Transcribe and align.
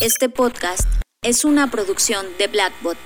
Este 0.00 0.28
podcast 0.28 0.88
es 1.22 1.44
una 1.44 1.70
producción 1.70 2.26
de 2.38 2.48
Blackbot. 2.48 2.98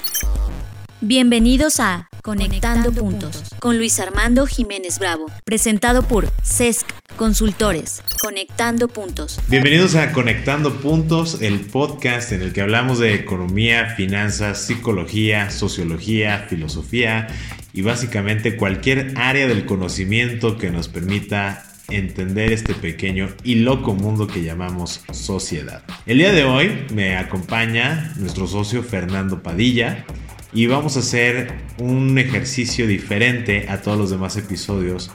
Bienvenidos 1.00 1.80
a 1.80 2.08
Conectando, 2.22 2.92
Puntos 2.92 3.42
con 3.60 3.76
Luis 3.76 4.00
Armando 4.00 4.46
Jiménez 4.46 4.98
Bravo, 4.98 5.26
presentado 5.44 6.02
por 6.02 6.28
CESC 6.42 6.86
Consultores. 7.16 8.02
Conectando 8.22 8.88
Puntos. 8.88 9.38
Bienvenidos 9.48 9.94
a 9.96 10.12
Conectando 10.12 10.80
Puntos, 10.80 11.42
el 11.42 11.60
podcast 11.60 12.32
en 12.32 12.42
el 12.42 12.52
que 12.52 12.62
hablamos 12.62 12.98
de 12.98 13.14
economía, 13.14 13.94
finanzas, 13.94 14.62
psicología, 14.62 15.50
sociología, 15.50 16.46
filosofía 16.48 17.28
y 17.74 17.82
básicamente 17.82 18.56
cualquier 18.56 19.12
área 19.16 19.46
del 19.46 19.66
conocimiento 19.66 20.56
que 20.56 20.70
nos 20.70 20.88
permita 20.88 21.67
entender 21.88 22.52
este 22.52 22.74
pequeño 22.74 23.28
y 23.44 23.56
loco 23.56 23.94
mundo 23.94 24.26
que 24.26 24.42
llamamos 24.42 25.02
sociedad. 25.12 25.82
El 26.04 26.18
día 26.18 26.32
de 26.32 26.44
hoy 26.44 26.86
me 26.92 27.16
acompaña 27.16 28.12
nuestro 28.16 28.46
socio 28.46 28.82
Fernando 28.82 29.42
Padilla 29.42 30.04
y 30.52 30.66
vamos 30.66 30.96
a 30.96 31.00
hacer 31.00 31.52
un 31.78 32.18
ejercicio 32.18 32.86
diferente 32.86 33.66
a 33.70 33.80
todos 33.80 33.98
los 33.98 34.10
demás 34.10 34.36
episodios. 34.36 35.10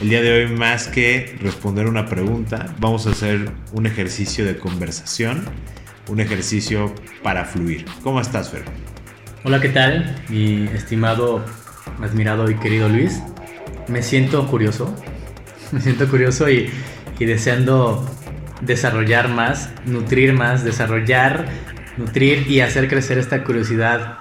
El 0.00 0.08
día 0.08 0.20
de 0.20 0.32
hoy 0.32 0.52
más 0.52 0.88
que 0.88 1.36
responder 1.40 1.86
una 1.86 2.06
pregunta, 2.06 2.74
vamos 2.80 3.06
a 3.06 3.10
hacer 3.10 3.52
un 3.72 3.86
ejercicio 3.86 4.44
de 4.44 4.58
conversación, 4.58 5.44
un 6.08 6.20
ejercicio 6.20 6.92
para 7.22 7.44
fluir. 7.44 7.84
¿Cómo 8.02 8.20
estás, 8.20 8.50
Fer? 8.50 8.64
Hola, 9.44 9.60
¿qué 9.60 9.68
tal? 9.68 10.24
Mi 10.28 10.64
estimado, 10.74 11.44
admirado 12.02 12.50
y 12.50 12.56
querido 12.56 12.88
Luis. 12.88 13.22
Me 13.86 14.02
siento 14.02 14.44
curioso, 14.48 14.92
me 15.72 15.80
siento 15.80 16.08
curioso 16.08 16.48
y, 16.50 16.70
y 17.18 17.24
deseando 17.24 18.08
desarrollar 18.60 19.28
más, 19.28 19.70
nutrir 19.84 20.32
más, 20.32 20.64
desarrollar, 20.64 21.46
nutrir 21.96 22.50
y 22.50 22.60
hacer 22.60 22.88
crecer 22.88 23.18
esta 23.18 23.44
curiosidad 23.44 24.18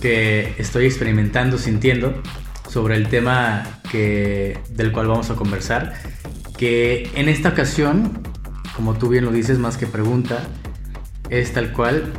que 0.00 0.54
estoy 0.58 0.86
experimentando, 0.86 1.58
sintiendo 1.58 2.22
sobre 2.68 2.96
el 2.96 3.08
tema 3.08 3.80
que, 3.90 4.58
del 4.70 4.92
cual 4.92 5.08
vamos 5.08 5.30
a 5.30 5.36
conversar, 5.36 5.94
que 6.56 7.10
en 7.14 7.28
esta 7.28 7.50
ocasión, 7.50 8.22
como 8.76 8.94
tú 8.94 9.08
bien 9.08 9.24
lo 9.24 9.32
dices, 9.32 9.58
más 9.58 9.76
que 9.76 9.86
pregunta, 9.86 10.46
es 11.30 11.52
tal 11.52 11.72
cual 11.72 12.12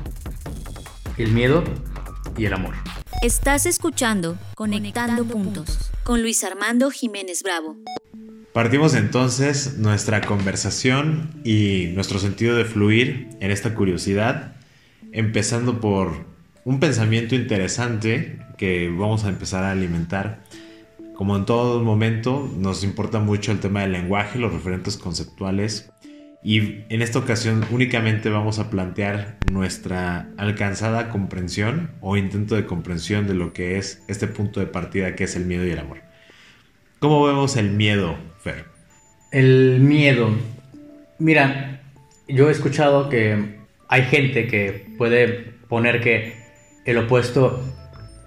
el 1.17 1.31
miedo 1.31 1.63
y 2.38 2.45
el 2.45 2.53
amor. 2.53 2.75
Estás 3.21 3.66
escuchando 3.66 4.38
Conectando, 4.55 5.25
Puntos 5.25 5.91
con 6.05 6.21
Luis 6.21 6.43
Armando 6.43 6.91
Jiménez 6.91 7.41
Bravo. 7.41 7.77
Partimos 8.56 8.95
entonces 8.95 9.80
nuestra 9.80 10.22
conversación 10.22 11.42
y 11.44 11.88
nuestro 11.94 12.20
sentido 12.20 12.56
de 12.56 12.64
fluir 12.64 13.28
en 13.42 13.52
esta 13.52 13.75
curiosidad, 13.75 14.56
empezando 15.11 15.81
por 15.81 16.25
un 16.64 16.80
pensamiento 16.80 17.36
interesante 17.36 18.39
que 18.58 18.89
vamos 18.89 19.26
a 19.26 19.28
empezar 19.28 19.66
a 19.66 19.72
alimentar. 19.72 20.42
Como 21.16 21.36
en 21.36 21.44
todo 21.44 21.83
momento, 21.83 22.50
nos 22.58 22.86
importa 22.86 23.20
mucho 23.20 23.52
el 23.52 23.59
tema 23.59 23.81
del 23.81 23.92
lenguaje, 23.92 24.39
los 24.39 24.53
referentes 24.53 24.95
conceptuales. 24.95 25.92
Y 26.42 26.86
en 26.88 27.02
esta 27.02 27.20
ocasión 27.20 27.66
únicamente 27.72 28.30
vamos 28.30 28.59
a 28.59 28.70
plantear 28.70 29.38
nuestra 29.52 30.30
alcanzada 30.38 31.09
comprensión 31.09 31.92
o 32.00 32.16
intento 32.16 32.56
de 32.56 32.66
comprensión 32.66 33.28
de 33.28 33.33
lo 33.33 33.52
que 33.52 33.78
es 33.78 34.02
este 34.08 34.28
punto 34.28 34.61
de 34.61 34.67
partida 34.67 35.14
que 35.14 35.26
es 35.26 35.36
el 35.36 35.44
miedo 35.44 35.67
y 35.67 35.72
el 35.72 35.80
amor. 35.80 36.06
¿Cómo 37.00 37.26
vemos 37.26 37.58
el 37.58 37.72
miedo, 37.72 38.16
El 39.31 39.79
miedo. 39.79 40.29
Mira, 41.19 41.81
yo 42.27 42.49
he 42.49 42.52
escuchado 42.52 43.09
que 43.09 43.57
hay 43.87 44.03
gente 44.03 44.47
que 44.47 44.87
puede 44.97 45.53
poner 45.67 46.02
que 46.02 46.35
el 46.85 46.97
opuesto 46.97 47.63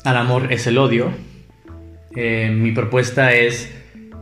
al 0.04 0.16
amor 0.16 0.52
es 0.52 0.66
el 0.66 0.78
odio. 0.78 1.12
Eh, 2.16 2.50
mi 2.52 2.72
propuesta 2.72 3.32
es 3.32 3.72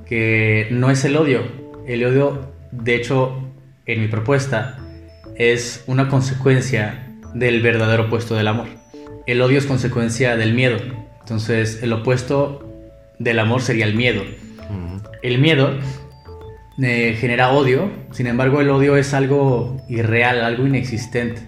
que 0.06 0.68
no 0.70 0.90
es 0.90 1.04
el 1.04 1.16
odio. 1.16 1.42
El 1.86 2.04
odio, 2.04 2.52
de 2.70 2.94
hecho, 2.94 3.42
en 3.86 4.00
mi 4.00 4.08
propuesta, 4.08 4.78
es 5.36 5.84
una 5.86 6.08
consecuencia 6.08 7.14
del 7.34 7.62
verdadero 7.62 8.04
opuesto 8.06 8.34
del 8.34 8.48
amor. 8.48 8.68
El 9.26 9.42
odio 9.42 9.58
es 9.58 9.66
consecuencia 9.66 10.36
del 10.36 10.54
miedo. 10.54 10.78
Entonces, 11.20 11.82
el 11.82 11.92
opuesto 11.92 12.62
del 13.18 13.38
amor 13.38 13.62
sería 13.62 13.86
el 13.86 13.94
miedo. 13.94 14.22
El 15.26 15.40
miedo 15.40 15.76
eh, 16.80 17.16
genera 17.18 17.50
odio, 17.50 17.90
sin 18.12 18.28
embargo, 18.28 18.60
el 18.60 18.70
odio 18.70 18.96
es 18.96 19.12
algo 19.12 19.76
irreal, 19.88 20.44
algo 20.44 20.64
inexistente. 20.68 21.42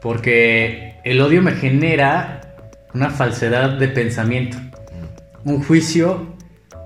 Porque 0.00 0.94
el 1.02 1.20
odio 1.20 1.42
me 1.42 1.50
genera 1.50 2.54
una 2.94 3.10
falsedad 3.10 3.70
de 3.70 3.88
pensamiento, 3.88 4.56
un 5.44 5.64
juicio 5.64 6.36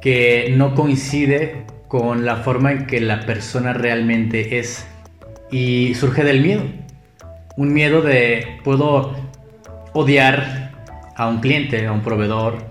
que 0.00 0.54
no 0.56 0.74
coincide 0.74 1.66
con 1.86 2.24
la 2.24 2.36
forma 2.36 2.72
en 2.72 2.86
que 2.86 3.02
la 3.02 3.20
persona 3.20 3.74
realmente 3.74 4.58
es. 4.58 4.86
Y 5.50 5.94
surge 5.96 6.24
del 6.24 6.40
miedo. 6.40 6.62
Un 7.58 7.74
miedo 7.74 8.00
de 8.00 8.56
puedo 8.64 9.14
odiar 9.92 10.72
a 11.14 11.28
un 11.28 11.40
cliente, 11.40 11.86
a 11.86 11.92
un 11.92 12.00
proveedor, 12.00 12.64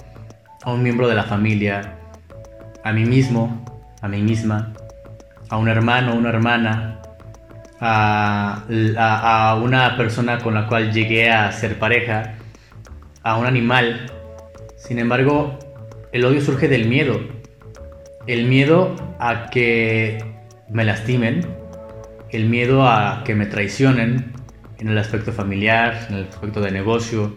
a 0.63 0.73
un 0.73 0.81
miembro 0.81 1.07
de 1.07 1.13
la 1.13 1.25
familia, 1.25 2.00
a 2.84 2.92
mí 2.92 3.06
mismo, 3.06 3.66
a 4.02 4.08
mí 4.08 4.22
misma, 4.22 4.74
a 5.50 5.58
un 5.58 5.70
hermano, 5.70 6.16
una 6.16 6.30
hermana, 6.30 7.02
a, 7.80 9.60
una 9.64 9.98
persona 9.98 10.40
con 10.40 10.54
la 10.54 10.68
cual 10.68 10.92
llegué 10.92 11.30
a 11.30 11.52
ser 11.52 11.80
pareja, 11.80 12.36
a 13.24 13.38
un 13.38 13.46
animal. 13.46 14.12
Sin 14.78 15.00
embargo, 15.00 15.58
el 16.12 16.26
odio 16.26 16.42
surge 16.42 16.68
del 16.68 16.88
miedo. 16.88 17.20
El 18.28 18.46
miedo 18.46 18.96
a 19.20 19.50
que 19.50 20.24
me 20.70 20.86
lastimen, 20.86 21.46
el 22.32 22.46
miedo 22.46 22.88
a 22.88 23.24
que 23.26 23.36
me 23.36 23.46
traicionen 23.46 24.34
en 24.80 24.90
el 24.90 24.98
aspecto 24.98 25.32
familiar, 25.32 26.08
en 26.10 26.16
el 26.16 26.28
aspecto 26.28 26.62
de 26.62 26.72
negocio, 26.72 27.36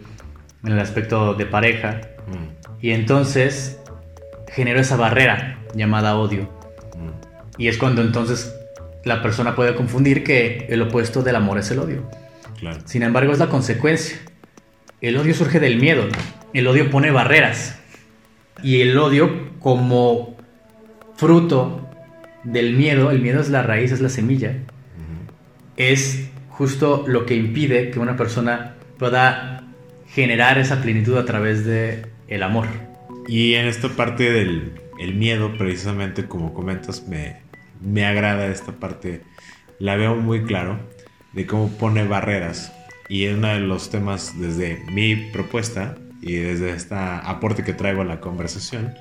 en 0.63 0.73
el 0.73 0.79
aspecto 0.79 1.33
de 1.33 1.45
pareja. 1.45 2.01
Mm. 2.27 2.67
Y 2.81 2.91
entonces 2.91 3.76
genero 4.47 4.79
esa 4.79 4.95
barrera 4.95 5.59
llamada 5.75 6.17
odio. 6.17 6.43
Mm. 6.95 7.61
Y 7.61 7.67
es 7.67 7.77
cuando 7.77 8.01
entonces 8.01 8.53
la 9.03 9.21
persona 9.21 9.55
puede 9.55 9.75
confundir 9.75 10.23
que 10.23 10.67
el 10.69 10.81
opuesto 10.81 11.23
del 11.23 11.35
amor 11.35 11.57
es 11.57 11.71
el 11.71 11.79
odio. 11.79 12.09
Sin 12.85 13.03
embargo, 13.03 13.31
es 13.31 13.39
la 13.39 13.49
consecuencia. 13.49 14.17
El 14.99 15.17
odio 15.17 15.33
surge 15.33 15.59
del 15.59 15.77
miedo. 15.79 16.05
El 16.53 16.67
odio 16.67 16.89
pone 16.89 17.11
barreras. 17.11 17.77
Y 18.63 18.81
el 18.81 18.97
odio 18.97 19.51
como 19.59 20.35
fruto 21.15 21.87
del 22.43 22.73
miedo, 22.73 23.11
el 23.11 23.21
miedo 23.21 23.41
es 23.41 23.49
la 23.49 23.61
raíz, 23.61 23.91
es 23.91 23.99
la 23.99 24.09
semilla, 24.09 24.53
es 25.75 26.29
justo 26.49 27.03
lo 27.07 27.25
que 27.25 27.35
impide 27.35 27.91
que 27.91 27.99
una 27.99 28.15
persona 28.15 28.75
pueda 28.97 29.63
generar 30.07 30.57
esa 30.57 30.81
plenitud 30.81 31.17
a 31.17 31.25
través 31.25 31.65
de 31.65 32.05
el 32.27 32.41
amor. 32.43 32.67
Y 33.27 33.55
en 33.55 33.67
esta 33.67 33.89
parte 33.89 34.31
del 34.31 34.73
el 34.99 35.13
miedo, 35.13 35.57
precisamente 35.57 36.25
como 36.25 36.53
comentas, 36.53 37.07
me, 37.07 37.37
me 37.81 38.05
agrada 38.05 38.47
esta 38.47 38.73
parte, 38.73 39.21
la 39.79 39.95
veo 39.95 40.15
muy 40.15 40.43
claro 40.43 40.79
de 41.33 41.45
cómo 41.45 41.69
pone 41.69 42.07
barreras. 42.07 42.71
Y 43.09 43.27
uno 43.27 43.47
de 43.49 43.59
los 43.59 43.89
temas 43.89 44.39
desde 44.39 44.83
mi 44.91 45.15
propuesta 45.15 45.95
y 46.21 46.35
desde 46.35 46.71
este 46.71 46.95
aporte 46.95 47.63
que 47.63 47.73
traigo 47.73 48.01
a 48.01 48.05
la 48.05 48.19
conversación 48.19 48.93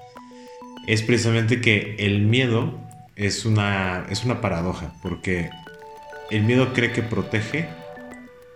es 0.87 1.03
precisamente 1.03 1.61
que 1.61 1.97
el 1.99 2.23
miedo 2.23 2.79
es 3.17 3.45
una, 3.45 4.07
es 4.11 4.25
una 4.25 4.41
paradoja 4.41 4.93
porque 5.03 5.51
el 6.31 6.43
miedo 6.43 6.73
cree 6.73 6.93
que 6.93 7.03
protege 7.03 7.69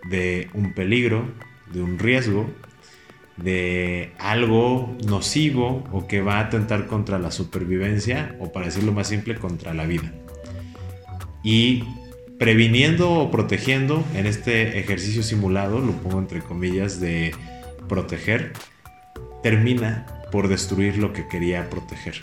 de 0.09 0.49
un 0.53 0.73
peligro, 0.73 1.29
de 1.73 1.81
un 1.81 1.99
riesgo, 1.99 2.49
de 3.43 4.13
algo 4.19 4.95
nocivo 5.05 5.83
o 5.91 6.07
que 6.07 6.21
va 6.21 6.35
a 6.35 6.41
atentar 6.41 6.87
contra 6.87 7.19
la 7.19 7.31
supervivencia 7.31 8.35
o 8.39 8.51
para 8.51 8.67
decirlo 8.67 8.91
más 8.91 9.07
simple 9.07 9.35
contra 9.35 9.73
la 9.73 9.85
vida. 9.85 10.11
Y 11.43 11.83
previniendo 12.37 13.11
o 13.11 13.31
protegiendo 13.31 14.03
en 14.15 14.25
este 14.25 14.79
ejercicio 14.79 15.23
simulado, 15.23 15.79
lo 15.79 15.93
pongo 15.93 16.19
entre 16.19 16.41
comillas 16.41 16.99
de 16.99 17.33
proteger, 17.87 18.53
termina 19.43 20.05
por 20.31 20.47
destruir 20.47 20.97
lo 20.97 21.13
que 21.13 21.27
quería 21.27 21.69
proteger. 21.69 22.21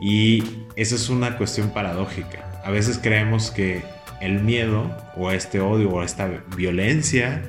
Y 0.00 0.42
esa 0.76 0.94
es 0.94 1.08
una 1.08 1.36
cuestión 1.38 1.70
paradójica. 1.70 2.62
A 2.64 2.70
veces 2.70 2.98
creemos 2.98 3.50
que 3.50 3.82
el 4.20 4.42
miedo 4.42 4.96
o 5.16 5.30
este 5.30 5.60
odio 5.60 5.90
o 5.90 6.02
esta 6.02 6.44
violencia 6.56 7.42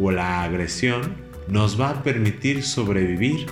o 0.00 0.10
la 0.10 0.42
agresión 0.42 1.14
nos 1.52 1.78
va 1.78 1.90
a 1.90 2.02
permitir 2.02 2.62
sobrevivir 2.62 3.46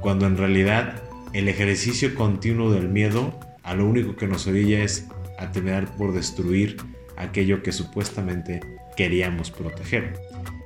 cuando 0.00 0.26
en 0.26 0.36
realidad 0.36 1.02
el 1.32 1.48
ejercicio 1.48 2.14
continuo 2.14 2.70
del 2.70 2.90
miedo 2.90 3.40
a 3.62 3.74
lo 3.74 3.86
único 3.86 4.16
que 4.16 4.26
nos 4.26 4.46
orilla 4.46 4.82
es 4.82 5.08
a 5.38 5.50
temer 5.50 5.86
por 5.86 6.12
destruir 6.12 6.76
aquello 7.16 7.62
que 7.62 7.72
supuestamente 7.72 8.60
queríamos 8.96 9.50
proteger. 9.50 10.20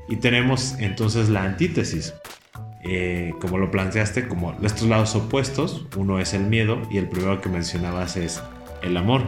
Y 0.08 0.16
tenemos 0.16 0.74
entonces 0.80 1.28
la 1.28 1.44
antítesis, 1.44 2.14
eh, 2.82 3.32
como 3.40 3.58
lo 3.58 3.70
planteaste, 3.70 4.26
como 4.26 4.52
estos 4.64 4.88
lados 4.88 5.14
opuestos, 5.14 5.86
uno 5.96 6.18
es 6.18 6.34
el 6.34 6.42
miedo 6.42 6.82
y 6.90 6.98
el 6.98 7.08
primero 7.08 7.40
que 7.40 7.48
mencionabas 7.48 8.16
es 8.16 8.42
el 8.82 8.96
amor. 8.96 9.22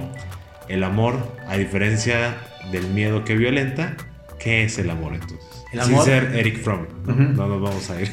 El 0.68 0.82
amor, 0.82 1.16
a 1.46 1.56
diferencia 1.56 2.36
del 2.72 2.88
miedo 2.88 3.24
que 3.24 3.36
violenta, 3.36 3.96
¿qué 4.44 4.64
es 4.64 4.79
el 4.79 4.91
amor 4.91 5.14
entonces? 5.14 5.64
El 5.73 5.81
amor, 5.81 6.05
sin 6.05 6.05
ser 6.05 6.37
Eric 6.37 6.62
Fromm, 6.62 6.87
no, 7.06 7.49
nos 7.49 7.61
vamos 7.62 7.91
a 7.91 8.00
ir. 8.00 8.08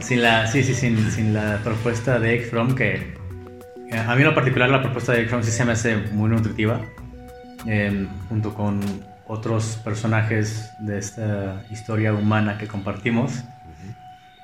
sin 0.00 0.22
la, 0.22 0.46
sí, 0.46 0.62
sí, 0.62 0.74
sin, 0.74 1.10
sin, 1.10 1.34
la 1.34 1.58
propuesta 1.64 2.20
de 2.20 2.34
Eric 2.34 2.50
Fromm, 2.50 2.74
que 2.74 3.16
eh, 3.90 3.98
a 3.98 4.14
mí 4.14 4.20
en 4.20 4.28
lo 4.28 4.34
particular 4.34 4.68
la 4.68 4.82
propuesta 4.82 5.12
de 5.12 5.18
Eric 5.18 5.30
Fromm 5.30 5.42
sí 5.42 5.50
se 5.50 5.64
me 5.64 5.72
hace 5.72 5.96
muy 5.96 6.28
nutritiva, 6.28 6.80
eh, 7.66 8.06
junto 8.28 8.54
con 8.54 8.80
otros 9.26 9.80
personajes 9.82 10.70
de 10.80 10.98
esta 10.98 11.64
historia 11.70 12.12
humana 12.12 12.58
que 12.58 12.66
compartimos. 12.66 13.42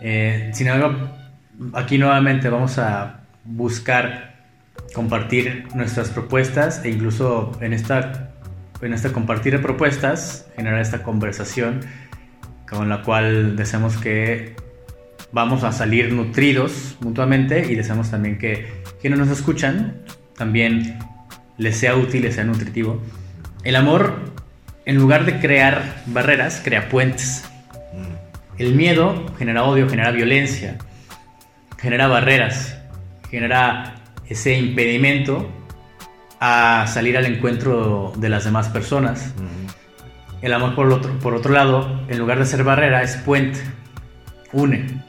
Eh, 0.00 0.50
sin 0.54 0.68
embargo, 0.68 1.08
aquí 1.74 1.98
nuevamente 1.98 2.48
vamos 2.48 2.78
a 2.78 3.20
buscar 3.44 4.36
compartir 4.94 5.66
nuestras 5.74 6.10
propuestas 6.10 6.84
e 6.84 6.90
incluso 6.90 7.52
en 7.60 7.72
esta, 7.72 8.30
en 8.82 8.92
esta 8.92 9.12
compartir 9.12 9.52
de 9.52 9.58
propuestas 9.58 10.46
generar 10.56 10.80
esta 10.80 11.02
conversación 11.02 11.80
con 12.68 12.88
la 12.88 13.02
cual 13.02 13.56
deseamos 13.56 13.96
que 13.96 14.56
vamos 15.32 15.64
a 15.64 15.72
salir 15.72 16.12
nutridos 16.12 16.96
mutuamente 17.00 17.70
y 17.70 17.74
deseamos 17.74 18.10
también 18.10 18.38
que 18.38 18.82
quienes 19.00 19.18
nos 19.18 19.28
escuchan 19.28 20.02
también 20.36 20.98
les 21.58 21.76
sea 21.76 21.96
útil, 21.96 22.22
les 22.22 22.34
sea 22.34 22.44
nutritivo. 22.44 23.00
El 23.64 23.76
amor, 23.76 24.32
en 24.84 24.96
lugar 24.96 25.24
de 25.24 25.38
crear 25.38 26.02
barreras, 26.06 26.60
crea 26.62 26.88
puentes. 26.88 27.44
El 28.58 28.74
miedo 28.74 29.26
genera 29.38 29.64
odio, 29.64 29.88
genera 29.88 30.10
violencia, 30.10 30.78
genera 31.78 32.06
barreras, 32.08 32.78
genera 33.30 33.94
ese 34.28 34.58
impedimento 34.58 35.50
a 36.40 36.86
salir 36.86 37.16
al 37.16 37.26
encuentro 37.26 38.12
de 38.16 38.28
las 38.28 38.44
demás 38.44 38.68
personas. 38.68 39.34
El 40.42 40.52
amor, 40.52 40.74
por 40.74 40.92
otro, 40.92 41.18
por 41.18 41.34
otro 41.34 41.52
lado, 41.52 42.02
en 42.08 42.18
lugar 42.18 42.38
de 42.38 42.46
ser 42.46 42.62
barrera, 42.62 43.02
es 43.02 43.16
puente, 43.16 43.60
une, 44.52 45.02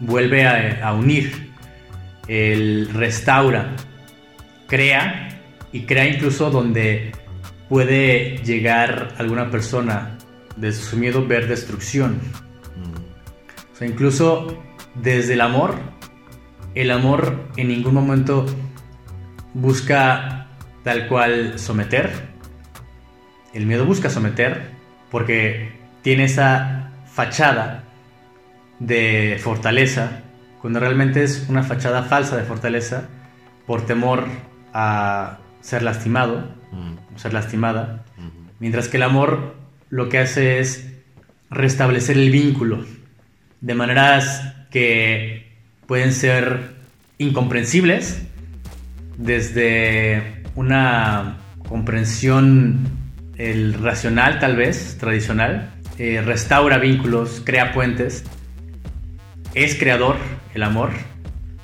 vuelve 0.00 0.46
a, 0.46 0.92
unir, 0.92 1.52
el 2.26 2.90
restaura, 2.92 3.74
crea 4.66 5.40
y 5.72 5.82
crea 5.82 6.06
incluso 6.06 6.50
donde 6.50 7.12
puede 7.68 8.38
llegar 8.38 9.14
alguna 9.18 9.50
persona 9.50 10.18
de 10.56 10.72
su 10.72 10.96
miedo 10.96 11.26
ver 11.26 11.46
destrucción. 11.48 12.20
O 13.72 13.76
sea, 13.76 13.86
incluso 13.86 14.62
desde 14.94 15.34
el 15.34 15.42
amor, 15.42 15.74
el 16.74 16.90
amor 16.90 17.48
en 17.56 17.68
ningún 17.68 17.94
momento 17.94 18.46
busca 19.54 20.35
tal 20.86 21.08
cual 21.08 21.58
someter. 21.58 22.12
El 23.52 23.66
miedo 23.66 23.84
busca 23.84 24.08
someter 24.08 24.70
porque 25.10 25.72
tiene 26.02 26.22
esa 26.22 26.92
fachada 27.12 27.82
de 28.78 29.36
fortaleza, 29.42 30.22
cuando 30.60 30.78
realmente 30.78 31.24
es 31.24 31.46
una 31.48 31.64
fachada 31.64 32.04
falsa 32.04 32.36
de 32.36 32.44
fortaleza 32.44 33.08
por 33.66 33.84
temor 33.84 34.28
a 34.72 35.38
ser 35.60 35.82
lastimado 35.82 36.54
o 37.12 37.18
ser 37.18 37.32
lastimada, 37.34 38.04
mientras 38.60 38.86
que 38.86 38.98
el 38.98 39.02
amor 39.02 39.56
lo 39.90 40.08
que 40.08 40.20
hace 40.20 40.60
es 40.60 40.88
restablecer 41.50 42.16
el 42.16 42.30
vínculo 42.30 42.84
de 43.60 43.74
maneras 43.74 44.54
que 44.70 45.52
pueden 45.88 46.12
ser 46.12 46.76
incomprensibles, 47.18 48.22
desde 49.16 50.35
una 50.56 51.36
comprensión 51.68 52.88
el 53.38 53.74
racional 53.74 54.38
tal 54.38 54.56
vez, 54.56 54.96
tradicional, 54.98 55.70
eh, 55.98 56.22
restaura 56.24 56.78
vínculos, 56.78 57.42
crea 57.44 57.72
puentes, 57.72 58.24
es 59.54 59.74
creador 59.76 60.16
el 60.54 60.62
amor, 60.62 60.90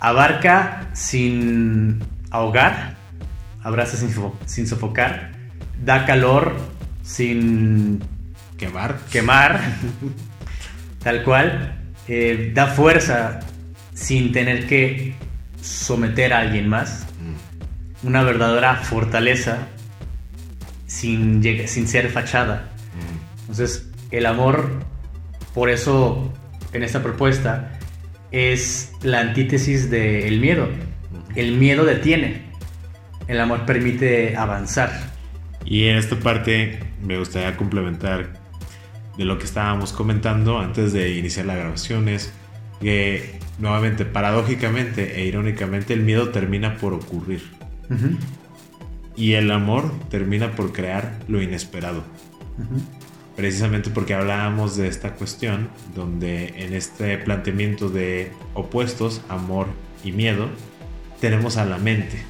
abarca 0.00 0.88
sin 0.92 2.02
ahogar, 2.30 2.96
abraza 3.62 3.96
sin, 3.96 4.10
sin 4.46 4.66
sofocar, 4.66 5.32
da 5.82 6.04
calor 6.04 6.54
sin 7.02 8.00
quemar, 8.56 8.98
quemar 9.10 9.60
tal 11.02 11.24
cual, 11.24 11.78
eh, 12.08 12.52
da 12.54 12.68
fuerza 12.68 13.40
sin 13.94 14.32
tener 14.32 14.66
que 14.66 15.14
someter 15.60 16.32
a 16.32 16.40
alguien 16.40 16.68
más. 16.68 17.06
Una 18.02 18.22
verdadera 18.22 18.76
fortaleza 18.76 19.68
sin, 20.86 21.42
sin 21.66 21.88
ser 21.88 22.10
fachada. 22.10 22.70
Entonces, 23.42 23.90
el 24.10 24.26
amor, 24.26 24.70
por 25.54 25.70
eso 25.70 26.32
en 26.72 26.82
esta 26.82 27.02
propuesta, 27.02 27.78
es 28.30 28.92
la 29.02 29.20
antítesis 29.20 29.90
del 29.90 30.40
miedo. 30.40 30.66
Mm. 30.66 31.38
El 31.38 31.52
miedo 31.56 31.84
detiene, 31.84 32.42
el 33.28 33.40
amor 33.40 33.66
permite 33.66 34.36
avanzar. 34.36 34.90
Y 35.64 35.84
en 35.84 35.96
esta 35.96 36.16
parte 36.16 36.80
me 37.02 37.18
gustaría 37.18 37.56
complementar 37.56 38.32
de 39.16 39.24
lo 39.24 39.38
que 39.38 39.44
estábamos 39.44 39.92
comentando 39.92 40.58
antes 40.58 40.92
de 40.92 41.10
iniciar 41.10 41.46
las 41.46 41.56
grabaciones, 41.56 42.32
que 42.80 43.38
nuevamente, 43.58 44.04
paradójicamente 44.04 45.20
e 45.20 45.26
irónicamente, 45.26 45.92
el 45.92 46.00
miedo 46.00 46.30
termina 46.30 46.76
por 46.78 46.94
ocurrir. 46.94 47.42
Y 49.16 49.34
el 49.34 49.50
amor 49.50 49.92
termina 50.08 50.52
por 50.52 50.72
crear 50.72 51.18
lo 51.28 51.42
inesperado. 51.42 52.02
Precisamente 53.36 53.90
porque 53.90 54.14
hablábamos 54.14 54.76
de 54.76 54.88
esta 54.88 55.14
cuestión, 55.14 55.68
donde 55.94 56.64
en 56.64 56.74
este 56.74 57.18
planteamiento 57.18 57.88
de 57.88 58.32
opuestos, 58.54 59.22
amor 59.28 59.68
y 60.04 60.12
miedo, 60.12 60.48
tenemos 61.20 61.56
a 61.56 61.64
la 61.64 61.78
mente. 61.78 62.22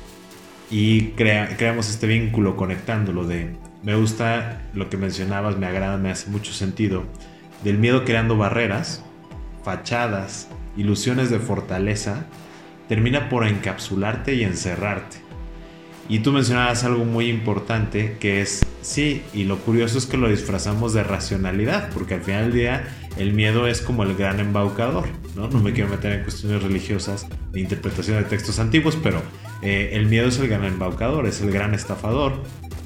Y 0.70 1.08
creamos 1.10 1.90
este 1.90 2.06
vínculo 2.06 2.56
conectándolo 2.56 3.26
de 3.26 3.56
me 3.82 3.96
gusta 3.96 4.62
lo 4.74 4.88
que 4.88 4.96
mencionabas, 4.96 5.58
me 5.58 5.66
agrada, 5.66 5.96
me 5.96 6.10
hace 6.10 6.30
mucho 6.30 6.52
sentido. 6.52 7.02
Del 7.64 7.78
miedo 7.78 8.04
creando 8.04 8.36
barreras, 8.36 9.02
fachadas, 9.64 10.48
ilusiones 10.76 11.30
de 11.30 11.40
fortaleza, 11.40 12.26
termina 12.88 13.28
por 13.28 13.44
encapsularte 13.44 14.34
y 14.34 14.44
encerrarte. 14.44 15.16
Y 16.08 16.18
tú 16.18 16.32
mencionabas 16.32 16.84
algo 16.84 17.04
muy 17.04 17.28
importante 17.28 18.16
que 18.20 18.42
es, 18.42 18.66
sí, 18.82 19.22
y 19.32 19.44
lo 19.44 19.58
curioso 19.58 19.98
es 19.98 20.06
que 20.06 20.16
lo 20.16 20.28
disfrazamos 20.28 20.92
de 20.92 21.04
racionalidad, 21.04 21.90
porque 21.90 22.14
al 22.14 22.22
final 22.22 22.44
del 22.46 22.52
día 22.52 22.96
el 23.16 23.32
miedo 23.32 23.66
es 23.66 23.80
como 23.80 24.02
el 24.02 24.14
gran 24.14 24.40
embaucador, 24.40 25.08
¿no? 25.36 25.48
No 25.48 25.60
me 25.60 25.72
quiero 25.72 25.90
meter 25.90 26.12
en 26.12 26.22
cuestiones 26.24 26.62
religiosas 26.62 27.26
de 27.52 27.60
interpretación 27.60 28.18
de 28.18 28.24
textos 28.24 28.58
antiguos, 28.58 28.98
pero 29.02 29.22
eh, 29.62 29.90
el 29.92 30.06
miedo 30.06 30.28
es 30.28 30.38
el 30.38 30.48
gran 30.48 30.64
embaucador, 30.64 31.26
es 31.26 31.40
el 31.40 31.50
gran 31.50 31.72
estafador, 31.72 32.42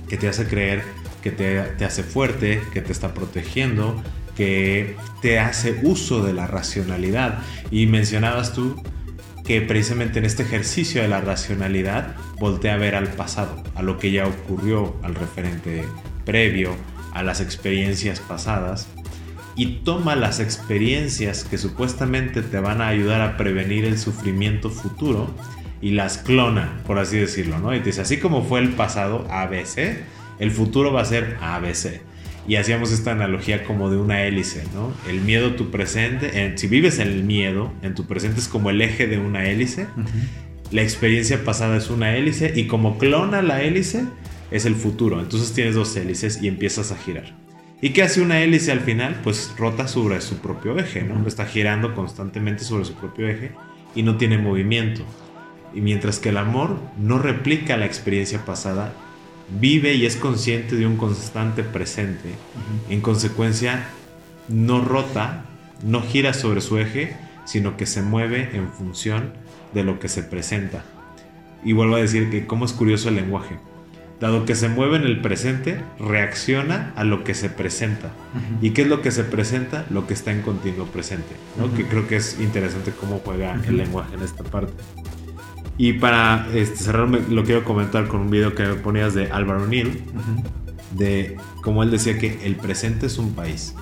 que 0.09 0.17
te 0.17 0.29
hace 0.29 0.47
creer 0.47 0.83
que 1.23 1.33
te, 1.33 1.61
te 1.61 1.85
hace 1.85 2.05
fuerte, 2.05 2.63
que 2.73 2.81
te 2.81 2.93
está 2.93 3.13
protegiendo, 3.13 4.01
que 4.37 4.97
te 5.23 5.41
hace 5.41 5.81
uso 5.83 6.23
de 6.23 6.33
la 6.33 6.47
racionalidad. 6.47 7.41
Y 7.73 7.87
mencionabas 7.87 8.53
tú 8.53 8.81
que 9.47 9.61
precisamente 9.63 10.19
en 10.19 10.25
este 10.25 10.43
ejercicio 10.43 11.03
de 11.03 11.09
la 11.09 11.21
racionalidad 11.21 12.17
voltea 12.39 12.75
a 12.75 12.79
ver 12.79 12.95
al 12.95 13.09
pasado, 13.09 13.63
a 13.75 13.83
lo 13.83 13.99
que 13.99 14.11
ya 14.11 14.27
ocurrió, 14.27 14.97
al 15.03 15.15
referente 15.15 15.85
previo, 16.25 16.75
a 17.13 17.23
las 17.23 17.41
experiencias 17.41 18.21
pasadas, 18.21 18.89
y 19.55 19.79
toma 19.85 20.17
las 20.17 20.41
experiencias 20.41 21.45
que 21.45 21.59
supuestamente 21.59 22.43
te 22.43 22.61
van 22.61 22.83
a 22.83 22.89
ayudar 22.89 23.23
a 23.23 23.37
prevenir 23.37 23.85
el 23.85 23.99
sufrimiento 23.99 24.69
futuro 24.69 25.35
y 25.81 25.91
las 25.93 26.19
clona, 26.19 26.83
por 26.87 26.99
así 26.99 27.17
decirlo, 27.17 27.59
¿no? 27.59 27.75
Y 27.75 27.79
te 27.79 27.87
dice, 27.87 28.03
así 28.03 28.19
como 28.19 28.45
fue 28.45 28.61
el 28.61 28.71
pasado 28.71 29.27
ABC, 29.31 29.99
el 30.39 30.51
futuro 30.51 30.93
va 30.93 31.03
a 31.03 31.07
ser 31.07 31.39
ABC. 31.41 32.01
Y 32.49 32.57
hacíamos 32.57 32.93
esta 32.93 33.13
analogía 33.13 33.65
como 33.65 33.91
de 33.91 33.97
una 33.97 34.23
hélice, 34.23 34.63
¿no? 34.73 34.93
El 35.09 35.21
miedo, 35.21 35.55
tu 35.57 35.71
presente, 35.71 36.57
si 36.57 36.67
vives 36.69 37.01
en 37.01 37.09
el 37.09 37.25
miedo, 37.25 37.73
en 37.83 37.95
tu 37.95 38.07
presente 38.07 38.39
es 38.39 38.49
como 38.49 38.71
el 38.71 38.81
eje 38.81 39.07
de 39.07 39.19
una 39.19 39.49
hélice. 39.49 39.89
La 40.71 40.83
experiencia 40.83 41.45
pasada 41.45 41.77
es 41.77 41.91
una 41.91 42.17
hélice 42.17 42.53
y 42.55 42.67
como 42.67 42.99
clona 42.99 43.43
la 43.43 43.63
hélice 43.63 44.05
es 44.51 44.65
el 44.65 44.77
futuro. 44.77 45.21
Entonces 45.21 45.53
tienes 45.53 45.75
dos 45.75 45.97
hélices 45.97 46.41
y 46.41 46.49
empiezas 46.49 46.93
a 46.93 46.97
girar. 46.97 47.35
¿Y 47.83 47.91
qué 47.91 48.03
hace 48.03 48.21
una 48.21 48.41
hélice 48.41 48.73
al 48.73 48.81
final? 48.81 49.21
Pues 49.23 49.53
rota 49.59 49.89
sobre 49.89 50.21
su 50.21 50.39
propio 50.39 50.79
eje, 50.79 51.03
¿no? 51.03 51.27
Está 51.27 51.47
girando 51.47 51.95
constantemente 51.95 52.65
sobre 52.65 52.85
su 52.85 52.95
propio 52.95 53.29
eje 53.29 53.51
y 53.95 54.03
no 54.03 54.17
tiene 54.17 54.39
movimiento. 54.39 55.03
Y 55.75 55.81
mientras 55.81 56.19
que 56.19 56.31
el 56.31 56.37
amor 56.37 56.79
no 56.97 57.19
replica 57.19 57.77
la 57.77 57.87
experiencia 57.87 58.45
pasada, 58.45 58.95
vive 59.49 59.95
y 59.95 60.07
es 60.07 60.17
consciente 60.17 60.77
de 60.77 60.87
un 60.87 60.97
constante 60.97 61.63
presente. 61.63 62.35
En 62.89 63.01
consecuencia, 63.01 63.87
no 64.49 64.85
rota, 64.85 65.45
no 65.85 66.03
gira 66.03 66.35
sobre 66.35 66.61
su 66.61 66.79
eje, 66.79 67.17
sino 67.45 67.77
que 67.77 67.87
se 67.87 68.03
mueve 68.03 68.51
en 68.55 68.69
función 68.73 69.33
de 69.73 69.85
lo 69.85 69.99
que 69.99 70.09
se 70.09 70.23
presenta. 70.23 70.85
Y 71.65 71.73
vuelvo 71.73 71.97
a 71.97 72.01
decir 72.01 72.31
que 72.31 72.47
cómo 72.47 72.65
es 72.65 72.73
curioso 72.73 73.09
el 73.09 73.17
lenguaje. 73.17 73.57
Dado 74.21 74.47
que 74.47 74.55
se 74.55 74.69
mueve 74.71 74.97
en 74.97 75.03
el 75.03 75.21
presente, 75.21 75.79
reacciona 75.99 76.93
a 76.97 77.05
lo 77.05 77.23
que 77.23 77.35
se 77.35 77.51
presenta. 77.51 78.13
¿Y 78.63 78.71
qué 78.71 78.83
es 78.83 78.89
lo 78.89 79.03
que 79.03 79.11
se 79.11 79.25
presenta? 79.25 79.85
Lo 79.91 80.07
que 80.07 80.15
está 80.15 80.33
en 80.33 80.41
continuo 80.41 80.87
presente. 80.87 81.35
Que 81.77 81.85
creo 81.85 82.09
que 82.09 82.17
es 82.17 82.39
interesante 82.41 82.93
cómo 82.99 83.21
juega 83.23 83.61
el 83.67 83.77
lenguaje 83.77 84.15
en 84.15 84.23
esta 84.23 84.43
parte. 84.43 84.73
Y 85.79 85.95
para 85.95 86.49
este, 86.55 86.77
cerrar, 86.77 87.09
lo 87.09 87.45
quiero 87.45 87.65
comentar 87.65 88.09
con 88.09 88.21
un 88.23 88.31
video 88.31 88.55
que 88.55 88.65
ponías 88.65 89.15
de 89.15 89.31
Álvaro 89.31 89.67
Neal, 89.67 89.91
de 90.93 91.37
cómo 91.63 91.83
él 91.83 91.91
decía 91.91 92.19
que 92.19 92.39
el 92.45 92.57
presente 92.57 93.07
es 93.07 93.19
un 93.19 93.35
país. 93.35 93.75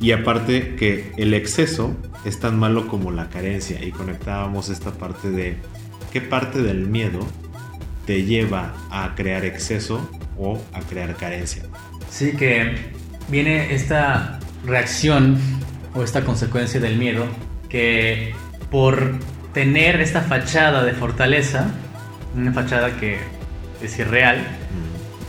Y 0.00 0.12
aparte 0.12 0.74
que 0.74 1.12
el 1.16 1.34
exceso 1.34 1.94
es 2.24 2.40
tan 2.40 2.58
malo 2.58 2.88
como 2.88 3.10
la 3.10 3.28
carencia. 3.28 3.84
Y 3.84 3.90
conectábamos 3.90 4.68
esta 4.68 4.92
parte 4.92 5.30
de 5.30 5.56
qué 6.12 6.20
parte 6.20 6.62
del 6.62 6.88
miedo 6.88 7.20
te 8.06 8.24
lleva 8.24 8.74
a 8.90 9.14
crear 9.14 9.44
exceso 9.44 10.10
o 10.38 10.60
a 10.72 10.80
crear 10.80 11.14
carencia. 11.16 11.62
Sí, 12.10 12.32
que 12.32 12.74
viene 13.28 13.74
esta 13.74 14.40
reacción 14.66 15.38
o 15.94 16.02
esta 16.02 16.24
consecuencia 16.24 16.80
del 16.80 16.96
miedo 16.98 17.24
que 17.68 18.34
por 18.70 19.18
tener 19.52 20.00
esta 20.00 20.22
fachada 20.22 20.84
de 20.84 20.92
fortaleza, 20.92 21.66
una 22.34 22.52
fachada 22.52 22.98
que 22.98 23.18
es 23.82 23.98
irreal, 23.98 24.38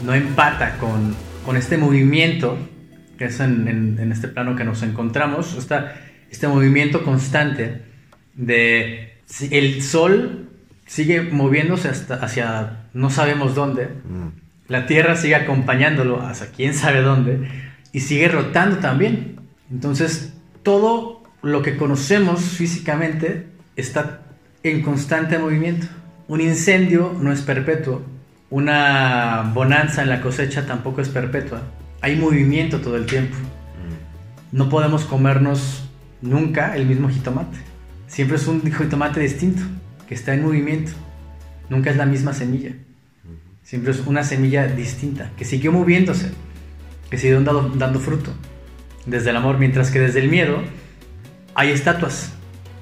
no 0.03 0.13
empata 0.13 0.77
con, 0.77 1.15
con 1.46 1.58
este 1.58 1.77
movimiento, 1.77 2.58
que 3.18 3.25
es 3.25 3.39
en, 3.39 3.68
en, 4.00 4.12
este 4.12 4.27
plano 4.27 4.56
que 4.56 4.63
nos 4.63 4.84
encontramos, 4.84 5.56
está 5.58 5.96
este 6.30 6.48
movimiento 6.48 7.03
constante 7.03 7.84
de 8.34 9.20
el 9.51 9.82
sol 9.82 10.50
sigue 10.86 11.22
moviéndose 11.22 11.89
hasta 11.89 12.15
hacia 12.15 12.88
no 12.94 13.10
sabemos 13.10 13.56
dónde, 13.56 13.89
la 14.68 14.86
Tierra 14.86 15.15
sigue 15.15 15.36
acompañándolo 15.36 16.22
hasta 16.22 16.48
quién 16.48 16.74
sabe 16.74 17.01
dónde, 17.01 17.48
y 17.92 18.00
sigue 18.00 18.27
rotando 18.27 18.77
también. 18.77 19.39
Entonces, 19.72 20.34
todo 20.63 21.24
lo 21.42 21.62
que 21.62 21.77
conocemos 21.77 22.42
físicamente 22.42 23.52
está 23.75 24.22
en 24.63 24.82
constante 24.82 25.38
movimiento. 25.38 25.88
Un 26.27 26.42
incendio 26.42 27.15
no 27.20 27.32
es 27.32 27.42
perpetuo, 27.42 28.01
una 28.50 29.51
bonanza 29.53 30.03
en 30.03 30.10
la 30.10 30.22
cosecha 30.22 30.65
tampoco 30.65 31.01
es 31.01 31.10
perpetua. 31.10 31.62
Hay 32.01 32.15
movimiento 32.15 32.82
todo 32.82 32.98
el 32.98 33.06
tiempo. 33.06 33.36
Mm. 33.36 34.58
No 34.58 34.70
podemos 34.70 35.06
comernos 35.06 35.89
nunca 36.22 36.75
el 36.75 36.86
mismo 36.86 37.10
jitomate. 37.10 37.58
Siempre 38.08 38.38
es 38.38 38.48
un 38.48 38.62
jitomate 38.62 39.20
distinto, 39.20 39.63
que 40.08 40.13
está 40.13 40.34
en 40.34 40.44
movimiento. 40.44 40.92
Nunca 41.70 41.89
es 41.89 41.98
la 41.98 42.06
misma 42.06 42.34
semilla. 42.34 42.74
Siempre 43.63 43.92
es 43.92 44.01
una 44.06 44.24
semilla 44.24 44.68
distinta, 44.68 45.32
que 45.38 45.46
siguió 45.46 45.72
moviéndose, 45.72 46.32
que 47.10 47.18
siguió 47.18 47.42
dando, 47.42 47.70
dando 47.70 48.00
fruto. 48.00 48.32
Desde 49.06 49.32
el 49.32 49.38
amor, 49.38 49.58
mientras 49.58 49.89
que 49.89 50.00
desde 50.00 50.20
el 50.20 50.30
miedo 50.30 50.62
hay 51.56 51.72
estatuas 51.72 52.33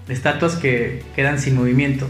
estatuas 0.08 0.55
que 0.55 1.03
quedan 1.15 1.39
sin 1.39 1.55
movimiento 1.55 2.10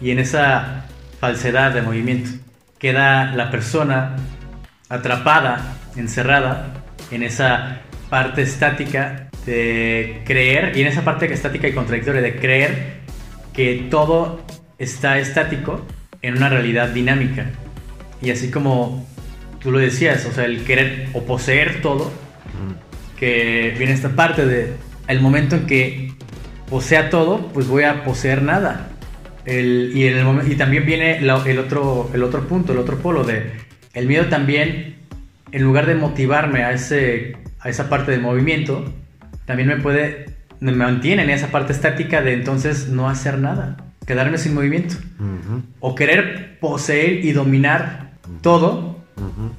y 0.00 0.10
en 0.10 0.18
esa 0.18 0.86
falsedad 1.20 1.72
de 1.72 1.82
movimiento 1.82 2.30
queda 2.78 3.32
la 3.34 3.50
persona 3.50 4.16
atrapada, 4.88 5.76
encerrada 5.96 6.82
en 7.10 7.22
esa 7.22 7.82
parte 8.10 8.42
estática 8.42 9.30
de 9.46 10.22
creer 10.24 10.76
y 10.76 10.82
en 10.82 10.88
esa 10.88 11.02
parte 11.02 11.32
estática 11.32 11.68
y 11.68 11.72
contradictoria 11.72 12.20
de 12.20 12.36
creer 12.36 13.00
que 13.52 13.86
todo 13.90 14.44
está 14.78 15.18
estático 15.18 15.86
en 16.22 16.36
una 16.36 16.48
realidad 16.48 16.88
dinámica. 16.88 17.46
Y 18.20 18.30
así 18.30 18.50
como 18.50 19.06
tú 19.60 19.70
lo 19.70 19.78
decías, 19.78 20.26
o 20.26 20.32
sea, 20.32 20.44
el 20.44 20.64
querer 20.64 21.08
o 21.12 21.24
poseer 21.24 21.82
todo, 21.82 22.12
que 23.16 23.74
viene 23.78 23.92
esta 23.92 24.10
parte 24.10 24.44
de 24.44 24.72
el 25.06 25.20
momento 25.20 25.56
en 25.56 25.66
que 25.66 26.11
posea 26.72 27.10
todo, 27.10 27.48
pues 27.48 27.68
voy 27.68 27.82
a 27.82 28.02
poseer 28.02 28.42
nada. 28.42 28.88
y, 29.46 30.06
en 30.06 30.16
el 30.16 30.50
y 30.50 30.54
también 30.54 30.86
viene 30.86 31.18
el, 31.18 31.28
otro, 31.58 32.10
el 32.14 32.22
otro 32.22 32.48
punto, 32.48 32.72
el 32.72 32.78
otro 32.78 32.96
polo 32.96 33.24
de 33.24 33.52
el 33.92 34.06
miedo 34.06 34.24
también, 34.30 34.96
en 35.52 35.62
lugar 35.62 35.84
de 35.84 35.96
motivarme 35.96 36.64
a, 36.64 36.72
ese, 36.72 37.36
a 37.60 37.68
esa 37.68 37.90
parte 37.90 38.10
de 38.10 38.16
movimiento, 38.16 38.90
también 39.44 39.68
me 39.68 39.76
puede, 39.76 40.30
me 40.60 40.72
mantiene 40.72 41.24
en 41.24 41.28
esa 41.28 41.48
parte 41.48 41.74
estática 41.74 42.22
de 42.22 42.32
entonces 42.32 42.88
no 42.88 43.10
hacer 43.10 43.38
nada, 43.38 43.76
quedarme 44.06 44.38
sin 44.38 44.54
movimiento. 44.54 44.94
O 45.78 45.94
querer 45.94 46.58
poseer 46.58 47.22
y 47.22 47.32
dominar 47.32 48.12
todo 48.40 48.96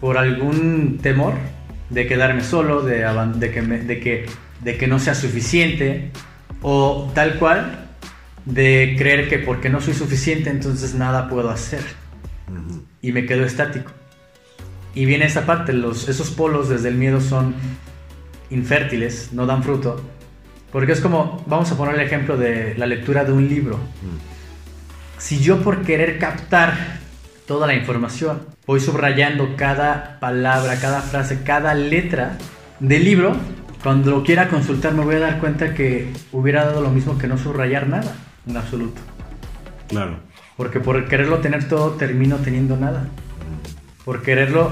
por 0.01 0.17
algún 0.17 0.97
temor 0.99 1.35
de 1.91 2.07
quedarme 2.07 2.43
solo, 2.43 2.81
de, 2.81 3.05
de, 3.35 3.51
que, 3.51 3.61
de, 3.61 3.99
que, 3.99 4.25
de 4.63 4.77
que 4.79 4.87
no 4.87 4.97
sea 4.97 5.13
suficiente, 5.13 6.11
o 6.63 7.11
tal 7.13 7.37
cual, 7.37 7.87
de 8.45 8.95
creer 8.97 9.29
que 9.29 9.37
porque 9.37 9.69
no 9.69 9.79
soy 9.79 9.93
suficiente 9.93 10.49
entonces 10.49 10.95
nada 10.95 11.29
puedo 11.29 11.49
hacer. 11.49 11.83
Y 13.01 13.11
me 13.11 13.25
quedo 13.25 13.45
estático. 13.45 13.91
Y 14.95 15.05
viene 15.05 15.25
esa 15.25 15.45
parte, 15.45 15.73
los, 15.73 16.09
esos 16.09 16.31
polos 16.31 16.69
desde 16.69 16.89
el 16.89 16.95
miedo 16.95 17.21
son 17.21 17.53
infértiles, 18.49 19.29
no 19.33 19.45
dan 19.45 19.63
fruto. 19.63 20.01
Porque 20.71 20.91
es 20.91 21.01
como, 21.01 21.43
vamos 21.47 21.71
a 21.71 21.77
poner 21.77 21.95
el 21.95 22.01
ejemplo 22.01 22.37
de 22.37 22.75
la 22.77 22.85
lectura 22.85 23.23
de 23.23 23.31
un 23.31 23.47
libro. 23.47 23.79
Si 25.17 25.39
yo 25.39 25.61
por 25.61 25.83
querer 25.83 26.17
captar 26.17 26.99
toda 27.45 27.67
la 27.67 27.75
información 27.75 28.41
voy 28.65 28.79
subrayando 28.79 29.55
cada 29.57 30.19
palabra, 30.19 30.79
cada 30.79 31.01
frase, 31.01 31.43
cada 31.43 31.73
letra 31.73 32.37
del 32.79 33.03
libro, 33.03 33.35
cuando 33.83 34.11
lo 34.11 34.23
quiera 34.23 34.47
consultar 34.47 34.93
me 34.93 35.03
voy 35.03 35.15
a 35.15 35.19
dar 35.19 35.39
cuenta 35.39 35.73
que 35.73 36.13
hubiera 36.31 36.63
dado 36.63 36.81
lo 36.81 36.89
mismo 36.89 37.17
que 37.17 37.27
no 37.27 37.37
subrayar 37.37 37.89
nada, 37.89 38.15
en 38.47 38.55
absoluto. 38.55 39.01
Claro. 39.89 40.17
Porque 40.55 40.79
por 40.79 41.07
quererlo 41.09 41.39
tener 41.39 41.67
todo 41.67 41.91
termino 41.91 42.37
teniendo 42.37 42.77
nada. 42.77 43.07
Por 44.05 44.21
quererlo 44.21 44.71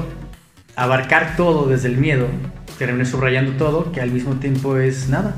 abarcar 0.78 1.36
todo 1.36 1.68
desde 1.68 1.90
el 1.90 1.98
miedo, 1.98 2.28
terminé 2.78 3.06
subrayando 3.06 3.52
todo 3.54 3.92
que 3.92 4.00
al 4.00 4.12
mismo 4.12 4.36
tiempo 4.36 4.78
es 4.78 5.10
nada. 5.10 5.36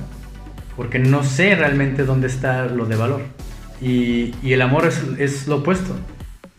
Porque 0.77 0.99
no 0.99 1.23
sé 1.23 1.55
realmente 1.55 2.05
dónde 2.05 2.27
está 2.27 2.65
lo 2.65 2.85
de 2.85 2.95
valor. 2.95 3.21
Y, 3.81 4.35
y 4.43 4.53
el 4.53 4.61
amor 4.61 4.85
es, 4.85 5.01
es 5.17 5.47
lo 5.47 5.57
opuesto. 5.57 5.95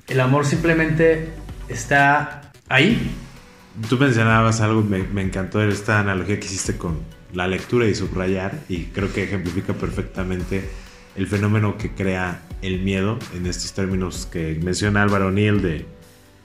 El 0.09 0.21
amor 0.21 0.47
simplemente 0.47 1.31
está 1.69 2.53
ahí, 2.69 3.11
Tú 3.89 3.99
mencionabas 3.99 4.61
algo, 4.61 4.83
me, 4.83 5.23
encantó 5.23 5.63
esta 5.63 6.01
analogía 6.01 6.39
que 6.39 6.47
hiciste 6.47 6.77
con 6.77 6.99
la 7.33 7.49
lectura 7.49 7.87
y 7.87 7.95
subrayar, 7.95 8.61
y 8.69 8.85
creo 8.87 9.13
que 9.13 9.25
ejemplifica 9.25 9.73
perfectamente 9.73 10.71
el 11.17 11.27
fenómeno 11.27 11.77
que 11.77 11.91
crea 11.91 12.43
el 12.63 12.81
miedo 12.81 13.19
en 13.35 13.47
estos 13.47 13.73
términos 13.73 14.27
que 14.31 14.59
menciona 14.63 15.03
Álvaro 15.03 15.31
Neal 15.31 15.61
de, 15.61 15.87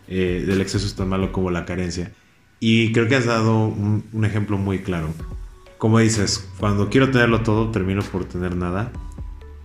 eh, 0.07 0.43
del 0.45 0.62
exceso 0.62 0.86
es 0.86 0.95
tan 0.95 1.09
malo 1.09 1.31
como 1.31 1.51
la 1.51 1.65
carencia. 1.65 2.12
Y 2.59 2.91
creo 2.91 3.07
que 3.07 3.15
has 3.15 3.25
dado 3.25 3.67
un, 3.67 4.05
un, 4.12 4.25
ejemplo 4.25 4.57
muy 4.57 4.79
claro. 4.79 5.13
Como 5.77 6.00
dices, 6.00 6.50
cuando 6.59 6.89
quiero 6.89 7.09
tenerlo 7.09 7.41
todo, 7.41 7.71
termino 7.71 8.01
por 8.01 8.25
tener 8.25 8.55
nada. 8.55 8.91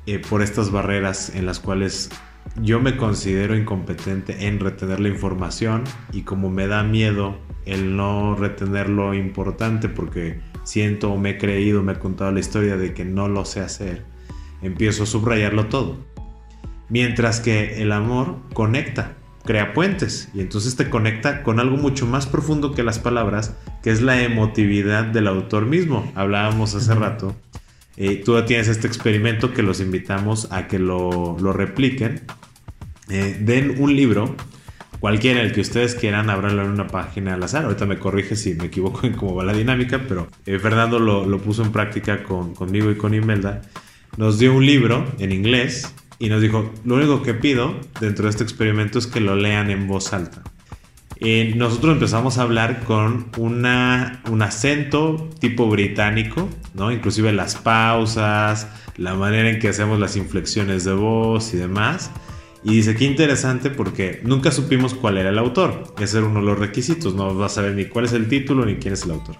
Eh, 0.06 0.18
por 0.18 0.42
estas 0.42 0.71
barreras 0.71 1.35
en 1.35 1.47
las 1.47 1.61
cuales 1.61 2.11
yo 2.61 2.81
me 2.81 2.97
considero 2.97 3.57
incompetente 3.57 4.47
en 4.47 4.61
retener 4.61 5.01
la 5.01 5.09
información 5.09 5.85
y 6.13 6.23
como 6.23 6.51
me 6.51 6.67
da 6.67 6.83
miedo 6.83 7.37
el 7.67 7.97
no 7.97 8.35
retener 8.35 8.89
lo 8.89 9.15
importante 9.15 9.89
porque 9.89 10.41
siento 10.63 11.13
o 11.13 11.19
me 11.19 11.31
he 11.31 11.39
creído, 11.39 11.83
me 11.83 11.93
he 11.93 11.99
contado 11.99 12.31
la 12.33 12.41
historia 12.41 12.77
de 12.77 12.95
que 12.95 13.05
no 13.05 13.29
lo 13.29 13.45
sé 13.45 13.61
hacer, 13.61 14.05
empiezo 14.63 15.05
a 15.05 15.07
subrayarlo 15.07 15.67
todo. 15.67 15.99
Mientras 16.89 17.41
que 17.41 17.83
el 17.83 17.93
amor 17.93 18.37
conecta, 18.53 19.17
crea 19.45 19.73
puentes 19.73 20.29
y 20.35 20.41
entonces 20.41 20.77
te 20.77 20.91
conecta 20.91 21.43
con 21.43 21.61
algo 21.61 21.77
mucho 21.77 22.07
más 22.07 22.27
profundo 22.27 22.73
que 22.73 22.83
las 22.83 22.99
palabras, 22.99 23.57
que 23.83 23.91
es 23.91 24.01
la 24.01 24.23
emotividad 24.23 25.05
del 25.05 25.27
autor 25.27 25.67
mismo. 25.67 26.11
Hablábamos 26.15 26.75
hace 26.75 26.95
rato. 26.95 27.35
Eh, 27.97 28.23
tú 28.25 28.41
tienes 28.45 28.69
este 28.69 28.87
experimento 28.87 29.53
que 29.53 29.63
los 29.63 29.81
invitamos 29.81 30.51
a 30.51 30.67
que 30.67 30.79
lo, 30.79 31.37
repliquen. 31.53 32.23
Eh, 33.09 33.37
den 33.41 33.77
un 33.79 33.95
libro 33.95 34.35
cualquiera, 34.99 35.43
el 35.43 35.53
que 35.53 35.61
ustedes 35.61 35.95
quieran, 35.95 36.31
abranlo 36.31 36.63
en 36.63 36.71
una 36.71 36.87
página 36.87 37.35
al 37.35 37.43
azar. 37.43 37.65
Ahorita 37.65 37.87
me 37.87 37.99
corrige 37.99 38.37
si 38.37 38.55
me 38.55 38.67
equivoco 38.67 39.07
en 39.07 39.13
cómo 39.13 39.35
va 39.35 39.45
la 39.45 39.53
dinámica, 39.53 40.05
pero 40.09 40.29
eh, 40.47 40.59
Fernando 40.59 40.99
lo, 40.99 41.39
puso 41.39 41.63
en 41.63 41.73
práctica 41.73 42.23
con, 42.23 42.55
conmigo 42.55 42.91
y 42.91 42.97
con 42.97 43.15
Imelda. 43.15 43.63
Nos 44.17 44.39
dio 44.39 44.55
un 44.55 44.65
libro 44.65 45.05
en 45.19 45.33
inglés 45.33 45.93
y 46.19 46.29
nos 46.29 46.41
dijo, 46.41 46.73
lo 46.85 46.95
único 46.95 47.23
que 47.23 47.35
pido 47.35 47.79
dentro 48.01 48.25
de 48.25 48.31
este 48.31 48.45
experimento 48.45 48.99
es 48.99 49.07
que 49.07 49.21
lo 49.21 49.37
lean 49.37 49.71
en 49.71 49.87
voz 49.87 50.13
alta. 50.13 50.43
Eh, 51.25 51.54
nosotros 51.57 51.95
empezamos 51.95 52.37
a 52.37 52.43
hablar 52.43 52.85
con 52.85 53.31
un 53.38 54.43
acento 54.43 55.31
tipo 55.38 55.69
británico, 55.69 56.49
¿no? 56.75 56.93
Inclusive 56.93 57.33
las 57.33 57.57
pausas, 57.57 58.69
la 58.99 59.14
manera 59.14 59.49
en 59.49 59.59
que 59.59 59.69
hacemos 59.69 59.99
las 59.99 60.16
inflexiones 60.16 60.85
de 60.85 60.93
voz 60.93 61.54
y 61.54 61.57
demás. 61.57 62.11
Y 62.62 62.76
dice, 62.76 62.95
qué 62.95 63.04
interesante 63.04 63.71
porque 63.71 64.21
nunca 64.23 64.50
supimos 64.50 64.95
cuál 64.95 65.19
era 65.19 65.31
el 65.31 65.38
autor. 65.38 65.95
Ese 65.99 66.19
era 66.19 66.26
uno 66.26 66.40
de 66.40 66.47
los 66.47 66.59
requisitos, 66.59 67.14
no 67.14 67.35
vas 67.35 67.52
a 67.52 67.54
saber 67.57 67.75
ni 67.75 67.87
cuál 67.87 68.04
es 68.04 68.12
el 68.12 68.28
título 68.28 68.64
ni 68.66 68.76
quién 68.76 68.95
es 68.95 69.04
el 69.04 69.12
autor. 69.12 69.37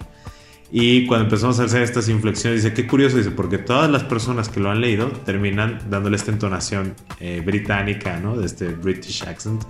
Y 0.71 1.05
cuando 1.05 1.25
empezamos 1.25 1.59
a 1.59 1.65
hacer 1.65 1.83
estas 1.83 2.09
inflexiones, 2.09 2.63
dice, 2.63 2.73
qué 2.73 2.87
curioso, 2.87 3.17
dice, 3.17 3.31
porque 3.31 3.59
todas 3.59 3.89
las 3.89 4.03
personas 4.03 4.49
que 4.49 4.59
lo 4.59 4.71
han 4.71 4.81
leído 4.81 5.07
terminan 5.07 5.79
dándole 5.89 6.17
esta 6.17 6.31
entonación 6.31 6.95
eh, 7.19 7.41
británica, 7.45 8.19
¿no? 8.19 8.35
De 8.37 8.47
este 8.47 8.69
British 8.69 9.23
accent. 9.23 9.63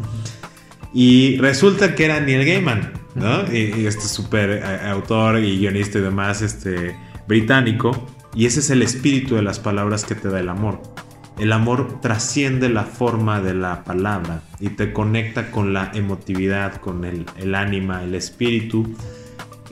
Y 0.96 1.36
resulta 1.40 1.94
que 1.94 2.06
era 2.06 2.22
Neil 2.22 2.46
Gaiman, 2.46 2.94
¿no? 3.16 3.54
Y, 3.54 3.86
este 3.86 4.08
súper 4.08 4.50
eh, 4.64 4.90
autor 4.90 5.40
y 5.40 5.60
guionista 5.60 6.00
y 6.00 6.02
demás, 6.02 6.42
este, 6.42 6.96
británico. 7.28 8.08
Y 8.34 8.46
ese 8.46 8.62
es 8.62 8.70
el 8.70 8.82
espíritu 8.82 9.36
de 9.36 9.42
las 9.42 9.60
palabras 9.60 10.06
que 10.06 10.16
te 10.16 10.30
da 10.30 10.40
el 10.40 10.48
amor. 10.48 10.82
El 11.38 11.52
amor 11.52 12.00
trasciende 12.00 12.70
la 12.70 12.86
forma 12.86 13.42
de 13.42 13.54
la 13.54 13.84
palabra 13.84 14.42
y 14.62 14.70
te 14.70 14.94
conecta 14.94 15.52
con 15.52 15.74
la 15.74 15.92
emotividad, 15.94 16.78
con 16.78 17.04
el, 17.04 17.26
el 17.38 17.56
ánima, 17.56 18.02
el 18.02 18.16
espíritu 18.16 18.96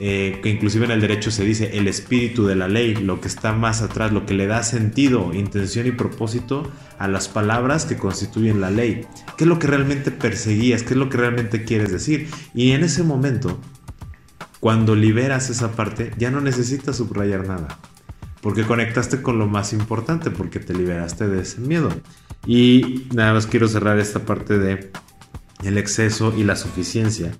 eh, 0.00 0.40
que 0.42 0.48
inclusive 0.48 0.86
en 0.86 0.90
el 0.90 1.00
derecho 1.00 1.30
se 1.30 1.44
dice 1.44 1.78
el 1.78 1.86
espíritu 1.86 2.46
de 2.46 2.56
la 2.56 2.66
ley, 2.66 2.96
lo 2.96 3.20
que 3.20 3.28
está 3.28 3.52
más 3.52 3.80
atrás, 3.80 4.12
lo 4.12 4.26
que 4.26 4.34
le 4.34 4.46
da 4.46 4.64
sentido, 4.64 5.32
intención 5.32 5.86
y 5.86 5.92
propósito 5.92 6.68
a 6.98 7.06
las 7.06 7.28
palabras 7.28 7.84
que 7.84 7.96
constituyen 7.96 8.60
la 8.60 8.70
ley. 8.70 9.06
¿Qué 9.36 9.44
es 9.44 9.48
lo 9.48 9.60
que 9.60 9.68
realmente 9.68 10.10
perseguías? 10.10 10.82
¿Qué 10.82 10.94
es 10.94 10.96
lo 10.96 11.08
que 11.08 11.18
realmente 11.18 11.64
quieres 11.64 11.92
decir? 11.92 12.28
Y 12.54 12.72
en 12.72 12.82
ese 12.82 13.04
momento, 13.04 13.60
cuando 14.58 14.96
liberas 14.96 15.48
esa 15.48 15.72
parte, 15.72 16.10
ya 16.18 16.32
no 16.32 16.40
necesitas 16.40 16.96
subrayar 16.96 17.46
nada. 17.46 17.78
Porque 18.40 18.64
conectaste 18.64 19.22
con 19.22 19.38
lo 19.38 19.46
más 19.46 19.72
importante, 19.72 20.30
porque 20.30 20.58
te 20.58 20.74
liberaste 20.74 21.28
de 21.28 21.42
ese 21.42 21.60
miedo. 21.60 21.90
Y 22.46 23.06
nada 23.14 23.32
más 23.32 23.46
quiero 23.46 23.68
cerrar 23.68 23.98
esta 24.00 24.26
parte 24.26 24.58
de 24.58 24.90
el 25.62 25.78
exceso 25.78 26.34
y 26.36 26.42
la 26.42 26.56
suficiencia 26.56 27.32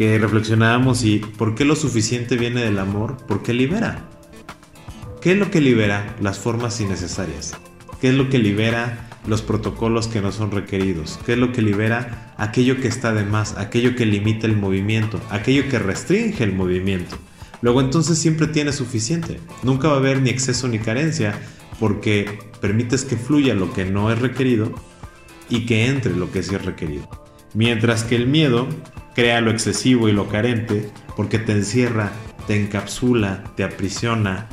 que 0.00 0.18
reflexionábamos 0.18 1.04
y 1.04 1.18
por 1.18 1.54
qué 1.54 1.66
lo 1.66 1.76
suficiente 1.76 2.38
viene 2.38 2.62
del 2.62 2.78
amor, 2.78 3.18
porque 3.28 3.52
libera. 3.52 4.08
¿Qué 5.20 5.32
es 5.32 5.38
lo 5.38 5.50
que 5.50 5.60
libera 5.60 6.16
las 6.22 6.38
formas 6.38 6.80
innecesarias? 6.80 7.52
¿Qué 8.00 8.08
es 8.08 8.14
lo 8.14 8.30
que 8.30 8.38
libera 8.38 9.10
los 9.26 9.42
protocolos 9.42 10.08
que 10.08 10.22
no 10.22 10.32
son 10.32 10.52
requeridos? 10.52 11.20
¿Qué 11.26 11.34
es 11.34 11.38
lo 11.38 11.52
que 11.52 11.60
libera 11.60 12.32
aquello 12.38 12.80
que 12.80 12.88
está 12.88 13.12
de 13.12 13.26
más, 13.26 13.58
aquello 13.58 13.94
que 13.94 14.06
limita 14.06 14.46
el 14.46 14.56
movimiento, 14.56 15.20
aquello 15.28 15.68
que 15.68 15.78
restringe 15.78 16.44
el 16.44 16.54
movimiento? 16.54 17.18
Luego 17.60 17.82
entonces 17.82 18.16
siempre 18.16 18.46
tienes 18.46 18.76
suficiente. 18.76 19.38
Nunca 19.62 19.88
va 19.88 19.96
a 19.96 19.98
haber 19.98 20.22
ni 20.22 20.30
exceso 20.30 20.66
ni 20.66 20.78
carencia 20.78 21.38
porque 21.78 22.38
permites 22.62 23.04
que 23.04 23.16
fluya 23.16 23.52
lo 23.52 23.70
que 23.74 23.84
no 23.84 24.10
es 24.10 24.18
requerido 24.18 24.72
y 25.50 25.66
que 25.66 25.88
entre 25.88 26.16
lo 26.16 26.32
que 26.32 26.42
sí 26.42 26.54
es 26.54 26.64
requerido. 26.64 27.29
Mientras 27.54 28.04
que 28.04 28.16
el 28.16 28.26
miedo 28.26 28.68
crea 29.14 29.40
lo 29.40 29.50
excesivo 29.50 30.08
y 30.08 30.12
lo 30.12 30.28
carente 30.28 30.90
porque 31.16 31.38
te 31.38 31.52
encierra, 31.52 32.12
te 32.46 32.60
encapsula, 32.60 33.44
te 33.56 33.64
aprisiona, 33.64 34.48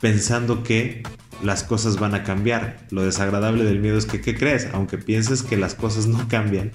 pensando 0.00 0.62
que 0.62 1.02
las 1.42 1.62
cosas 1.62 1.98
van 1.98 2.14
a 2.14 2.24
cambiar. 2.24 2.78
Lo 2.90 3.02
desagradable 3.02 3.64
del 3.64 3.80
miedo 3.80 3.98
es 3.98 4.06
que, 4.06 4.20
¿qué 4.20 4.34
crees? 4.34 4.68
Aunque 4.72 4.98
pienses 4.98 5.42
que 5.42 5.56
las 5.56 5.74
cosas 5.74 6.06
no 6.06 6.26
cambian, 6.28 6.72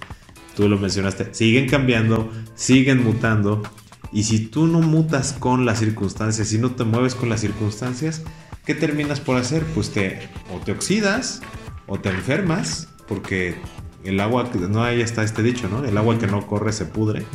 tú 0.55 0.69
lo 0.69 0.77
mencionaste, 0.77 1.33
siguen 1.33 1.67
cambiando, 1.67 2.31
siguen 2.55 3.03
mutando. 3.03 3.63
Y 4.11 4.23
si 4.23 4.39
tú 4.39 4.67
no 4.67 4.79
mutas 4.79 5.33
con 5.33 5.65
las 5.65 5.79
circunstancias, 5.79 6.47
si 6.47 6.59
no 6.59 6.71
te 6.71 6.83
mueves 6.83 7.15
con 7.15 7.29
las 7.29 7.41
circunstancias, 7.41 8.23
¿qué 8.65 8.75
terminas 8.75 9.19
por 9.19 9.37
hacer? 9.37 9.63
Pues 9.73 9.89
te 9.91 10.29
o 10.53 10.59
te 10.59 10.71
oxidas 10.71 11.41
o 11.87 11.99
te 11.99 12.09
enfermas 12.09 12.89
porque 13.07 13.55
el 14.03 14.19
agua, 14.19 14.49
no 14.69 14.83
ahí 14.83 15.01
está 15.01 15.23
este 15.23 15.43
dicho, 15.43 15.69
¿no? 15.69 15.83
El 15.85 15.97
agua 15.97 16.17
que 16.19 16.27
no 16.27 16.45
corre 16.45 16.73
se 16.73 16.85
pudre. 16.85 17.25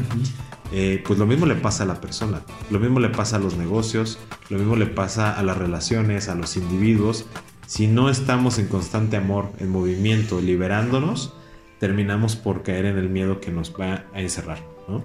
Eh, 0.71 1.03
pues 1.07 1.19
lo 1.19 1.27
mismo 1.27 1.47
le 1.47 1.55
pasa 1.55 1.85
a 1.85 1.87
la 1.87 2.01
persona, 2.01 2.43
lo 2.71 2.79
mismo 2.79 3.01
le 3.01 3.09
pasa 3.09 3.37
a 3.37 3.39
los 3.39 3.57
negocios, 3.57 4.19
lo 4.51 4.59
mismo 4.59 4.77
le 4.77 4.87
pasa 4.87 5.33
a 5.39 5.43
las 5.43 5.57
relaciones, 5.57 6.29
a 6.29 6.35
los 6.35 6.57
individuos. 6.57 7.27
Si 7.67 7.87
no 7.87 8.11
estamos 8.11 8.59
en 8.59 8.67
constante 8.69 9.17
amor, 9.17 9.51
en 9.61 9.71
movimiento, 9.71 10.41
liberándonos, 10.41 11.35
terminamos 11.81 12.37
por 12.37 12.63
caer 12.63 12.85
en 12.85 12.99
el 12.99 13.09
miedo 13.09 13.41
que 13.41 13.51
nos 13.51 13.75
va 13.75 14.05
a 14.13 14.21
encerrar, 14.21 14.59
¿no? 14.89 15.03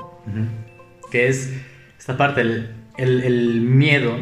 Que 1.12 1.30
es 1.30 1.54
esta 1.98 2.18
parte, 2.18 2.42
el, 2.42 2.76
el 2.98 3.62
miedo 3.62 4.18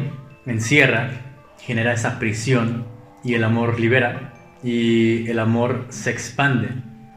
encierra, 0.46 1.10
genera 1.58 1.92
esa 1.92 2.20
prisión 2.20 2.86
y 3.24 3.34
el 3.34 3.42
amor 3.42 3.80
libera 3.80 4.34
y 4.62 5.28
el 5.28 5.40
amor 5.40 5.86
se 5.88 6.10
expande 6.10 6.68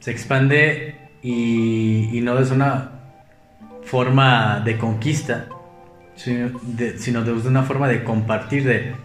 se 0.06 0.12
expande 0.12 1.10
y, 1.24 2.20
no 2.22 2.38
es 2.38 2.52
una 2.52 2.92
forma 3.86 4.60
de 4.60 4.78
conquista, 4.78 5.48
sino 6.14 6.52
de, 7.24 7.32
una 7.48 7.64
forma 7.64 7.88
de 7.88 8.04
compartir, 8.04 8.66
de 8.66 8.96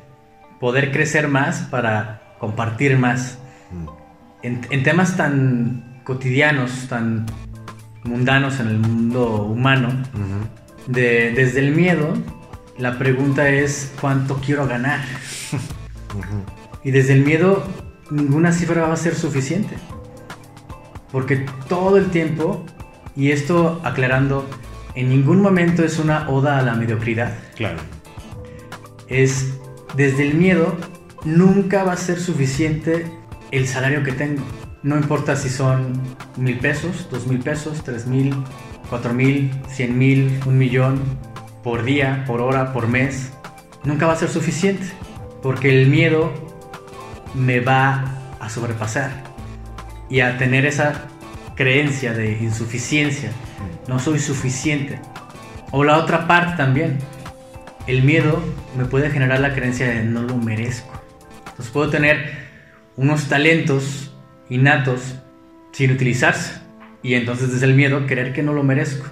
poder 0.60 0.92
crecer 0.92 1.26
más 1.28 1.62
para 1.70 2.36
compartir 2.38 2.98
más. 2.98 3.38
Mm. 3.70 3.88
En, 4.42 4.82
temas 4.82 5.16
tan 5.16 6.02
cotidianos, 6.04 6.86
tan 6.90 7.24
mundanos 8.04 8.60
en 8.60 8.68
el 8.68 8.78
mundo 8.78 9.44
humano, 9.44 9.88
desde 10.86 11.60
el 11.60 11.74
miedo, 11.74 12.12
la 12.76 12.98
pregunta 12.98 13.48
es 13.48 13.90
cuánto 14.02 14.34
quiero 14.34 14.66
ganar. 14.66 15.00
Y 16.82 16.92
desde 16.92 17.12
el 17.12 17.24
miedo, 17.26 17.62
ninguna 18.10 18.52
cifra 18.52 18.86
va 18.86 18.94
a 18.94 18.96
ser 18.96 19.14
suficiente. 19.14 19.76
Porque 21.12 21.46
todo 21.68 21.96
el 21.96 22.10
tiempo, 22.10 22.64
y 23.16 23.32
esto 23.32 23.80
aclarando, 23.84 24.48
en 24.94 25.08
ningún 25.08 25.40
momento 25.40 25.84
es 25.84 25.98
una 25.98 26.28
oda 26.28 26.58
a 26.58 26.62
la 26.62 26.74
mediocridad. 26.74 27.36
Claro. 27.56 27.78
Es 29.08 29.54
desde 29.96 30.28
el 30.28 30.34
miedo, 30.34 30.76
nunca 31.24 31.84
va 31.84 31.92
a 31.92 31.96
ser 31.96 32.20
suficiente 32.20 33.06
el 33.50 33.66
salario 33.66 34.02
que 34.04 34.12
tengo. 34.12 34.42
No 34.82 34.96
importa 34.96 35.36
si 35.36 35.48
son 35.48 35.92
mil 36.36 36.58
pesos, 36.58 37.08
dos 37.10 37.26
mil 37.26 37.40
pesos, 37.40 37.82
tres 37.84 38.06
mil, 38.06 38.34
cuatro 38.88 39.12
mil, 39.12 39.50
cien 39.68 39.98
mil, 39.98 40.40
un 40.46 40.56
millón, 40.56 41.00
por 41.62 41.82
día, 41.84 42.24
por 42.26 42.40
hora, 42.40 42.72
por 42.72 42.88
mes. 42.88 43.32
Nunca 43.84 44.06
va 44.06 44.14
a 44.14 44.16
ser 44.16 44.30
suficiente. 44.30 44.86
Porque 45.42 45.70
el 45.70 45.88
miedo 45.88 46.32
me 47.34 47.60
va 47.60 48.04
a 48.40 48.48
sobrepasar 48.48 49.29
y 50.10 50.20
a 50.20 50.36
tener 50.36 50.66
esa 50.66 51.06
creencia 51.54 52.12
de 52.12 52.32
insuficiencia, 52.32 53.30
no 53.86 53.98
soy 53.98 54.18
suficiente. 54.18 54.98
O 55.70 55.84
la 55.84 55.98
otra 55.98 56.26
parte 56.26 56.56
también, 56.56 56.98
el 57.86 58.02
miedo 58.02 58.42
me 58.76 58.84
puede 58.84 59.10
generar 59.10 59.40
la 59.40 59.54
creencia 59.54 59.88
de 59.88 60.04
no 60.04 60.22
lo 60.22 60.36
merezco. 60.36 61.00
Entonces 61.38 61.70
puedo 61.72 61.90
tener 61.90 62.48
unos 62.96 63.28
talentos 63.28 64.14
innatos 64.48 65.16
sin 65.72 65.92
utilizarse 65.92 66.60
y 67.02 67.14
entonces 67.14 67.52
desde 67.52 67.66
el 67.66 67.74
miedo 67.74 68.06
creer 68.06 68.32
que 68.32 68.42
no 68.42 68.52
lo 68.52 68.62
merezco. 68.62 69.06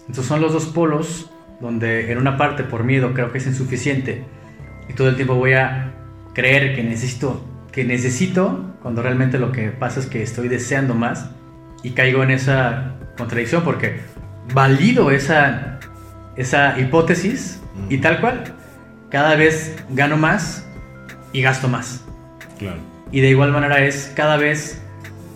Entonces 0.00 0.26
son 0.26 0.40
los 0.40 0.52
dos 0.52 0.66
polos 0.66 1.30
donde 1.60 2.12
en 2.12 2.18
una 2.18 2.36
parte 2.36 2.64
por 2.64 2.84
miedo 2.84 3.14
creo 3.14 3.32
que 3.32 3.38
es 3.38 3.46
insuficiente 3.46 4.24
y 4.88 4.92
todo 4.92 5.08
el 5.08 5.16
tiempo 5.16 5.34
voy 5.34 5.54
a 5.54 5.94
creer 6.34 6.74
que 6.74 6.82
necesito 6.82 7.44
que 7.76 7.84
necesito 7.84 8.74
cuando 8.80 9.02
realmente 9.02 9.38
lo 9.38 9.52
que 9.52 9.68
pasa 9.68 10.00
es 10.00 10.06
que 10.06 10.22
estoy 10.22 10.48
deseando 10.48 10.94
más 10.94 11.28
y 11.82 11.90
caigo 11.90 12.22
en 12.22 12.30
esa 12.30 12.94
contradicción 13.18 13.62
porque 13.64 14.00
valido 14.54 15.10
esa, 15.10 15.78
esa 16.36 16.80
hipótesis 16.80 17.60
y 17.90 17.98
tal 17.98 18.22
cual, 18.22 18.44
cada 19.10 19.36
vez 19.36 19.76
gano 19.90 20.16
más 20.16 20.66
y 21.34 21.42
gasto 21.42 21.68
más. 21.68 22.02
Claro. 22.58 22.78
Y 23.12 23.20
de 23.20 23.28
igual 23.28 23.52
manera 23.52 23.84
es 23.84 24.10
cada 24.16 24.38
vez 24.38 24.80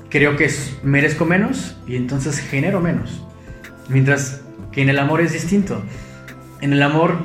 creo 0.08 0.36
que 0.36 0.50
merezco 0.82 1.26
menos 1.26 1.76
y 1.86 1.96
entonces 1.96 2.40
genero 2.40 2.80
menos. 2.80 3.22
Mientras 3.90 4.40
que 4.72 4.80
en 4.80 4.88
el 4.88 4.98
amor 4.98 5.20
es 5.20 5.34
distinto. 5.34 5.82
En 6.62 6.72
el 6.72 6.82
amor 6.82 7.18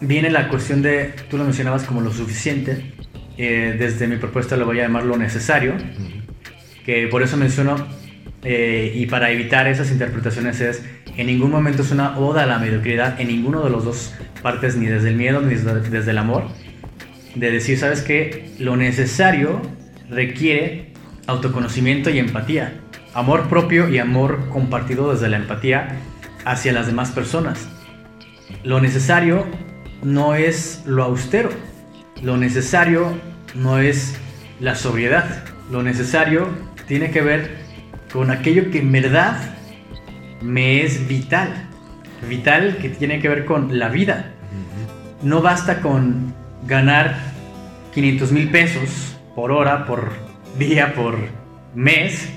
viene 0.00 0.28
la 0.28 0.48
cuestión 0.48 0.82
de, 0.82 1.14
tú 1.30 1.38
lo 1.38 1.44
mencionabas 1.44 1.84
como 1.84 2.00
lo 2.00 2.12
suficiente, 2.12 2.95
eh, 3.38 3.76
desde 3.78 4.06
mi 4.06 4.16
propuesta 4.16 4.56
lo 4.56 4.66
voy 4.66 4.80
a 4.80 4.84
llamar 4.84 5.04
lo 5.04 5.16
necesario, 5.16 5.74
que 6.84 7.06
por 7.08 7.22
eso 7.22 7.36
menciono, 7.36 7.76
eh, 8.42 8.92
y 8.94 9.06
para 9.06 9.30
evitar 9.30 9.66
esas 9.66 9.90
interpretaciones 9.90 10.60
es, 10.60 10.84
en 11.16 11.26
ningún 11.26 11.50
momento 11.50 11.82
es 11.82 11.90
una 11.90 12.18
oda 12.18 12.44
a 12.44 12.46
la 12.46 12.58
mediocridad, 12.58 13.20
en 13.20 13.28
ninguno 13.28 13.62
de 13.62 13.70
los 13.70 13.84
dos 13.84 14.14
partes, 14.42 14.76
ni 14.76 14.86
desde 14.86 15.08
el 15.08 15.16
miedo 15.16 15.40
ni 15.40 15.54
desde 15.54 16.10
el 16.10 16.18
amor, 16.18 16.44
de 17.34 17.50
decir, 17.50 17.78
sabes 17.78 18.02
que 18.02 18.50
lo 18.58 18.76
necesario 18.76 19.60
requiere 20.08 20.92
autoconocimiento 21.26 22.10
y 22.10 22.18
empatía, 22.18 22.80
amor 23.14 23.48
propio 23.48 23.88
y 23.88 23.98
amor 23.98 24.48
compartido 24.48 25.12
desde 25.12 25.28
la 25.28 25.36
empatía, 25.36 25.98
hacia 26.44 26.72
las 26.72 26.86
demás 26.86 27.10
personas. 27.10 27.68
Lo 28.62 28.80
necesario 28.80 29.44
no 30.02 30.34
es 30.34 30.82
lo 30.86 31.02
austero, 31.02 31.50
lo 32.22 32.36
necesario 32.36 33.12
no 33.54 33.78
es 33.78 34.18
la 34.60 34.74
sobriedad, 34.74 35.44
lo 35.70 35.82
necesario 35.82 36.48
tiene 36.86 37.10
que 37.10 37.20
ver 37.20 37.56
con 38.12 38.30
aquello 38.30 38.70
que 38.70 38.78
en 38.78 38.92
verdad 38.92 39.36
me 40.40 40.82
es 40.82 41.06
vital, 41.08 41.68
vital 42.28 42.78
que 42.80 42.88
tiene 42.88 43.20
que 43.20 43.28
ver 43.28 43.44
con 43.44 43.78
la 43.78 43.88
vida. 43.88 44.32
No 45.22 45.42
basta 45.42 45.80
con 45.80 46.34
ganar 46.66 47.16
500 47.94 48.32
mil 48.32 48.50
pesos 48.50 49.16
por 49.34 49.50
hora, 49.52 49.86
por 49.86 50.12
día, 50.58 50.94
por 50.94 51.16
mes, 51.74 52.28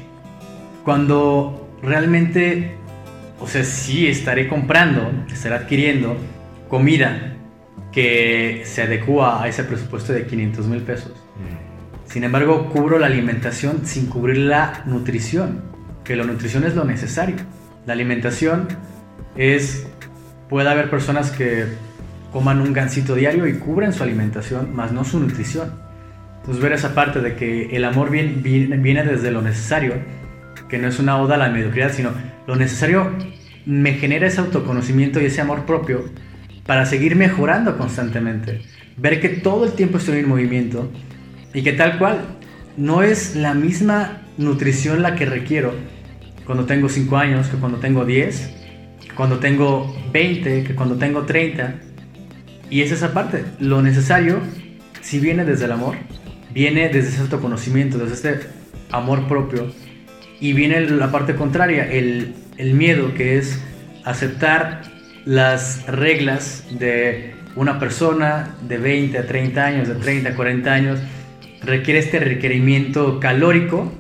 cuando 0.84 1.70
realmente, 1.82 2.76
o 3.40 3.48
sea, 3.48 3.64
sí 3.64 4.08
estaré 4.08 4.48
comprando, 4.48 5.12
estaré 5.32 5.56
adquiriendo 5.56 6.18
comida 6.68 7.36
que 7.92 8.64
se 8.66 8.84
adecua 8.84 9.42
a 9.42 9.48
ese 9.48 9.64
presupuesto 9.64 10.14
de 10.14 10.26
500 10.26 10.68
mil 10.68 10.82
pesos. 10.82 11.14
Sin 12.06 12.24
embargo, 12.24 12.70
cubro 12.70 12.98
la 12.98 13.08
alimentación 13.08 13.86
sin 13.86 14.08
cubrir 14.08 14.38
la 14.38 14.84
nutrición, 14.86 15.62
que 16.04 16.16
la 16.16 16.24
nutrición 16.24 16.64
es 16.64 16.76
lo 16.76 16.84
necesario. 16.84 17.36
La 17.86 17.94
alimentación 17.94 18.68
es, 19.36 19.88
puede 20.50 20.70
haber 20.70 20.90
personas 20.90 21.32
que 21.32 21.66
coman 22.32 22.62
un 22.62 22.74
gansito 22.74 23.16
diario 23.16 23.48
y 23.48 23.54
cubren 23.54 23.94
su 23.94 24.04
alimentación, 24.04 24.76
más 24.76 24.92
no 24.92 25.04
su 25.04 25.20
nutrición. 25.20 25.72
Entonces 26.38 26.64
ver 26.64 26.74
esa 26.74 26.96
parte 26.96 27.20
de 27.20 27.36
que 27.36 27.76
el 27.76 27.86
amor 27.86 28.10
viene, 28.10 28.32
viene 28.78 29.04
desde 29.04 29.30
lo 29.30 29.42
necesario, 29.42 29.94
que 30.68 30.78
no 30.78 30.88
es 30.88 31.00
una 31.00 31.18
oda 31.18 31.36
a 31.36 31.38
la 31.38 31.50
mediocridad, 31.50 31.92
sino 31.92 32.12
lo 32.48 32.56
necesario 32.56 33.12
me 33.66 33.94
genera 33.94 34.28
ese 34.28 34.42
autoconocimiento 34.42 35.22
y 35.22 35.26
ese 35.26 35.42
amor 35.42 35.66
propio 35.66 36.06
para 36.70 36.86
seguir 36.86 37.16
mejorando 37.16 37.80
constantemente. 37.80 38.62
Ver 38.96 39.20
que 39.20 39.30
todo 39.30 39.66
el 39.66 39.72
tiempo 39.72 39.98
estoy 39.98 40.20
en 40.20 40.30
movimiento 40.30 40.92
y 41.52 41.64
que 41.64 41.74
tal 41.74 41.98
cual 41.98 42.20
no 42.78 43.02
es 43.02 43.36
la 43.36 43.56
misma 43.56 44.22
nutrición 44.38 45.02
la 45.02 45.16
que 45.16 45.26
requiero 45.26 45.74
cuando 46.46 46.68
tengo 46.68 46.88
5 46.88 47.18
años 47.18 47.48
que 47.48 47.58
cuando 47.58 47.80
tengo 47.80 48.06
10, 48.06 48.52
cuando 49.16 49.40
tengo 49.40 49.98
20, 50.14 50.64
que 50.64 50.76
cuando 50.76 50.98
tengo 50.98 51.24
30. 51.24 51.74
Y 52.70 52.82
es 52.82 52.92
esa 52.92 53.16
parte, 53.16 53.46
lo 53.60 53.82
necesario, 53.82 54.40
si 55.02 55.20
viene 55.20 55.46
desde 55.46 55.66
el 55.66 55.72
amor, 55.72 55.96
viene 56.54 56.90
desde 56.90 57.10
ese 57.10 57.22
autoconocimiento, 57.22 57.98
desde 57.98 58.14
este 58.14 58.48
amor 58.92 59.28
propio, 59.28 59.74
y 60.40 60.54
viene 60.54 60.82
la 60.82 61.12
parte 61.12 61.34
contraria, 61.34 61.92
el, 61.92 62.36
el 62.58 62.76
miedo, 62.76 63.16
que 63.16 63.40
es 63.40 63.60
aceptar 64.06 64.99
las 65.26 65.86
reglas 65.88 66.66
de 66.72 67.36
una 67.56 67.80
persona 67.80 68.56
de 68.68 68.78
20 68.78 69.18
a 69.18 69.28
30 69.28 69.66
años, 69.66 69.88
de 69.88 69.96
30 69.96 70.30
a 70.30 70.36
40 70.36 70.72
años, 70.72 71.00
requiere 71.64 72.00
este 72.00 72.20
requerimiento 72.20 73.20
calórico 73.20 73.92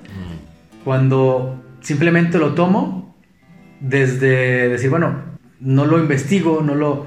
cuando 0.83 1.63
simplemente 1.81 2.37
lo 2.37 2.53
tomo 2.53 3.15
desde 3.79 4.69
decir, 4.69 4.89
bueno, 4.89 5.23
no 5.59 5.85
lo 5.85 5.99
investigo, 5.99 6.61
no 6.61 6.75
lo 6.75 7.05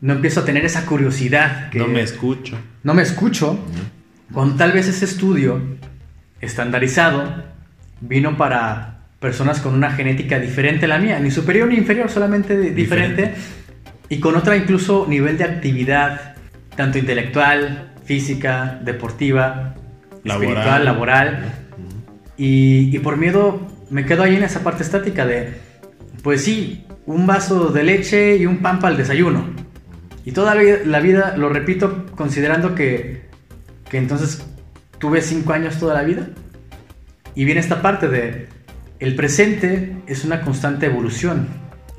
no 0.00 0.12
empiezo 0.12 0.40
a 0.40 0.44
tener 0.44 0.66
esa 0.66 0.84
curiosidad 0.84 1.72
no 1.72 1.88
me 1.88 2.02
escucho. 2.02 2.58
No 2.82 2.92
me 2.92 3.02
escucho. 3.02 3.58
Cuando 4.34 4.56
tal 4.56 4.72
vez 4.72 4.86
ese 4.86 5.06
estudio 5.06 5.62
estandarizado 6.42 7.42
vino 8.02 8.36
para 8.36 8.93
personas 9.24 9.60
con 9.60 9.72
una 9.72 9.90
genética 9.90 10.38
diferente 10.38 10.84
a 10.84 10.88
la 10.88 10.98
mía, 10.98 11.18
ni 11.18 11.30
superior 11.30 11.66
ni 11.66 11.76
inferior, 11.76 12.10
solamente 12.10 12.58
diferente, 12.72 13.32
y 14.10 14.20
con 14.20 14.36
otra 14.36 14.54
incluso 14.54 15.06
nivel 15.08 15.38
de 15.38 15.44
actividad, 15.44 16.34
tanto 16.76 16.98
intelectual, 16.98 17.94
física, 18.04 18.78
deportiva, 18.84 19.76
laboral. 20.24 20.50
espiritual, 20.50 20.84
laboral. 20.84 21.52
Y, 22.36 22.94
y, 22.94 22.98
por 22.98 23.16
miedo 23.16 23.66
me 23.88 24.04
quedo 24.04 24.24
ahí 24.24 24.36
en 24.36 24.42
esa 24.42 24.62
parte 24.62 24.82
estática 24.82 25.24
de, 25.24 25.54
pues 26.22 26.44
sí, 26.44 26.84
un 27.06 27.26
vaso 27.26 27.70
de 27.70 27.82
leche 27.82 28.36
y 28.36 28.44
un 28.44 28.58
pan 28.58 28.78
para 28.78 28.92
el 28.92 28.98
desayuno. 28.98 29.46
Y 30.26 30.32
toda 30.32 30.54
la 30.54 31.00
vida, 31.00 31.34
lo 31.38 31.48
repito 31.48 32.04
considerando 32.14 32.74
que, 32.74 33.22
que 33.88 33.96
entonces 33.96 34.46
tuve 34.98 35.22
cinco 35.22 35.54
años 35.54 35.78
toda 35.78 35.94
la 35.94 36.02
vida. 36.02 36.28
Y 37.34 37.46
viene 37.46 37.60
esta 37.60 37.80
parte 37.80 38.08
de, 38.08 38.48
el 39.00 39.16
presente 39.16 39.96
es 40.06 40.24
una 40.24 40.42
constante 40.42 40.86
evolución. 40.86 41.48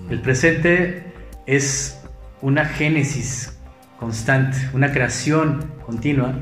El 0.09 0.21
presente 0.21 1.03
es 1.45 2.01
una 2.41 2.65
génesis 2.65 3.57
constante, 3.99 4.57
una 4.73 4.91
creación 4.91 5.71
continua 5.85 6.35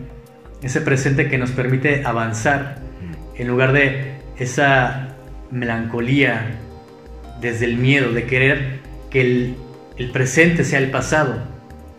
ese 0.63 0.81
presente 0.81 1.29
que 1.29 1.37
nos 1.37 1.51
permite 1.51 2.05
avanzar 2.05 2.77
en 3.35 3.47
lugar 3.47 3.73
de 3.73 4.13
esa 4.37 5.09
melancolía 5.51 6.57
desde 7.41 7.65
el 7.65 7.77
miedo 7.77 8.13
de 8.13 8.25
querer 8.25 8.79
que 9.09 9.55
el, 9.97 10.11
presente 10.11 10.63
sea 10.63 10.79
el 10.79 10.89
pasado 10.89 11.41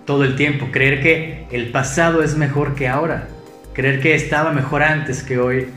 todo 0.06 0.24
el 0.24 0.36
tiempo, 0.36 0.68
creer 0.70 1.00
que 1.02 1.46
el 1.50 1.70
pasado 1.70 2.22
es 2.22 2.36
mejor 2.36 2.74
que 2.74 2.88
ahora, 2.88 3.28
creer 3.72 4.00
que 4.00 4.14
estaba 4.14 4.52
mejor 4.52 4.82
antes 4.82 5.22
que 5.22 5.38
hoy, 5.38 5.68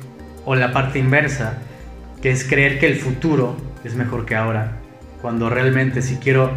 o 0.45 0.55
la 0.55 0.73
parte 0.73 0.99
inversa, 0.99 1.59
que 2.21 2.31
es 2.31 2.43
creer 2.43 2.79
que 2.79 2.87
el 2.87 2.95
futuro 2.95 3.57
es 3.83 3.95
mejor 3.95 4.25
que 4.25 4.35
ahora, 4.35 4.77
cuando 5.21 5.49
realmente 5.49 6.01
si 6.01 6.15
quiero 6.15 6.51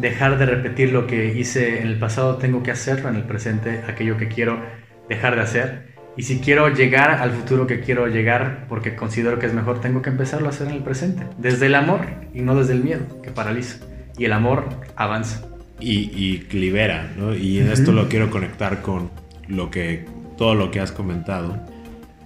dejar 0.00 0.38
de 0.38 0.46
repetir 0.46 0.92
lo 0.92 1.06
que 1.06 1.34
hice 1.34 1.80
en 1.80 1.88
el 1.88 1.98
pasado, 1.98 2.36
tengo 2.36 2.62
que 2.62 2.70
hacerlo 2.70 3.08
en 3.08 3.16
el 3.16 3.24
presente, 3.24 3.82
aquello 3.86 4.16
que 4.16 4.28
quiero 4.28 4.60
dejar 5.08 5.36
de 5.36 5.42
hacer. 5.42 5.90
Y 6.16 6.22
si 6.22 6.40
quiero 6.40 6.68
llegar 6.68 7.10
al 7.10 7.30
futuro 7.30 7.66
que 7.66 7.80
quiero 7.80 8.06
llegar, 8.06 8.66
porque 8.68 8.96
considero 8.96 9.38
que 9.38 9.46
es 9.46 9.54
mejor, 9.54 9.80
tengo 9.80 10.02
que 10.02 10.10
empezarlo 10.10 10.48
a 10.48 10.50
hacer 10.50 10.68
en 10.68 10.74
el 10.74 10.82
presente. 10.82 11.24
Desde 11.38 11.66
el 11.66 11.74
amor 11.74 12.00
y 12.34 12.42
no 12.42 12.56
desde 12.56 12.74
el 12.74 12.82
miedo, 12.82 13.22
que 13.22 13.30
paraliza. 13.30 13.84
Y 14.18 14.24
el 14.24 14.32
amor 14.32 14.68
avanza. 14.96 15.46
Y, 15.78 16.10
y 16.14 16.46
libera, 16.50 17.10
¿no? 17.16 17.34
Y 17.34 17.58
en 17.58 17.70
esto 17.70 17.92
lo 17.92 18.08
quiero 18.08 18.28
conectar 18.30 18.82
con 18.82 19.10
lo 19.48 19.70
que, 19.70 20.04
todo 20.36 20.54
lo 20.54 20.70
que 20.70 20.80
has 20.80 20.92
comentado. 20.92 21.58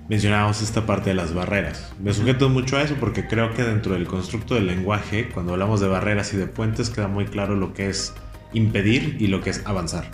Mencionábamos 0.09 0.61
esta 0.61 0.85
parte 0.85 1.11
de 1.11 1.14
las 1.14 1.33
barreras. 1.33 1.93
Me 1.99 2.12
sujeto 2.12 2.51
mucho 2.51 2.77
a 2.77 2.83
eso 2.83 2.95
porque 3.01 3.27
creo 3.27 3.55
que 3.55 3.62
dentro 3.62 3.95
del 3.95 4.07
constructo 4.07 4.55
del 4.55 4.67
lenguaje, 4.67 5.31
cuando 5.31 5.53
hablamos 5.53 5.81
de 5.81 5.88
barreras 5.88 6.35
y 6.35 6.37
de 6.37 6.47
puentes, 6.47 6.90
queda 6.90 7.09
muy 7.09 7.25
claro 7.25 7.55
lo 7.55 7.73
que 7.73 7.88
es 7.88 8.12
impedir 8.53 9.17
y 9.19 9.29
lo 9.29 9.40
que 9.40 9.51
es 9.51 9.62
avanzar. 9.64 10.11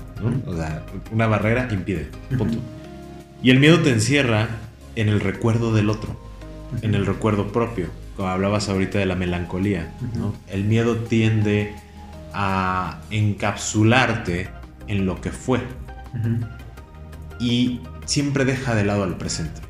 O 0.47 0.55
sea, 0.55 0.87
una 1.11 1.27
barrera 1.27 1.69
impide. 1.73 2.09
Punto. 2.39 2.59
Y 3.43 3.51
el 3.51 3.59
miedo 3.59 3.81
te 3.81 3.91
encierra 3.91 4.49
en 4.95 5.09
el 5.09 5.21
recuerdo 5.21 5.75
del 5.75 5.91
otro, 5.91 6.21
en 6.83 6.95
el 6.95 7.05
recuerdo 7.05 7.49
propio. 7.49 7.89
Como 8.17 8.29
hablabas 8.29 8.69
ahorita 8.69 8.99
de 8.99 9.07
la 9.07 9.17
melancolía. 9.17 9.93
El 10.49 10.65
miedo 10.65 10.97
tiende 10.99 11.75
a 12.33 13.01
encapsularte 13.11 14.51
en 14.87 15.05
lo 15.07 15.21
que 15.21 15.33
fue. 15.33 15.61
Y 17.41 17.81
siempre 18.05 18.45
deja 18.45 18.75
de 18.75 18.85
lado 18.85 19.03
al 19.03 19.17
presente. 19.17 19.63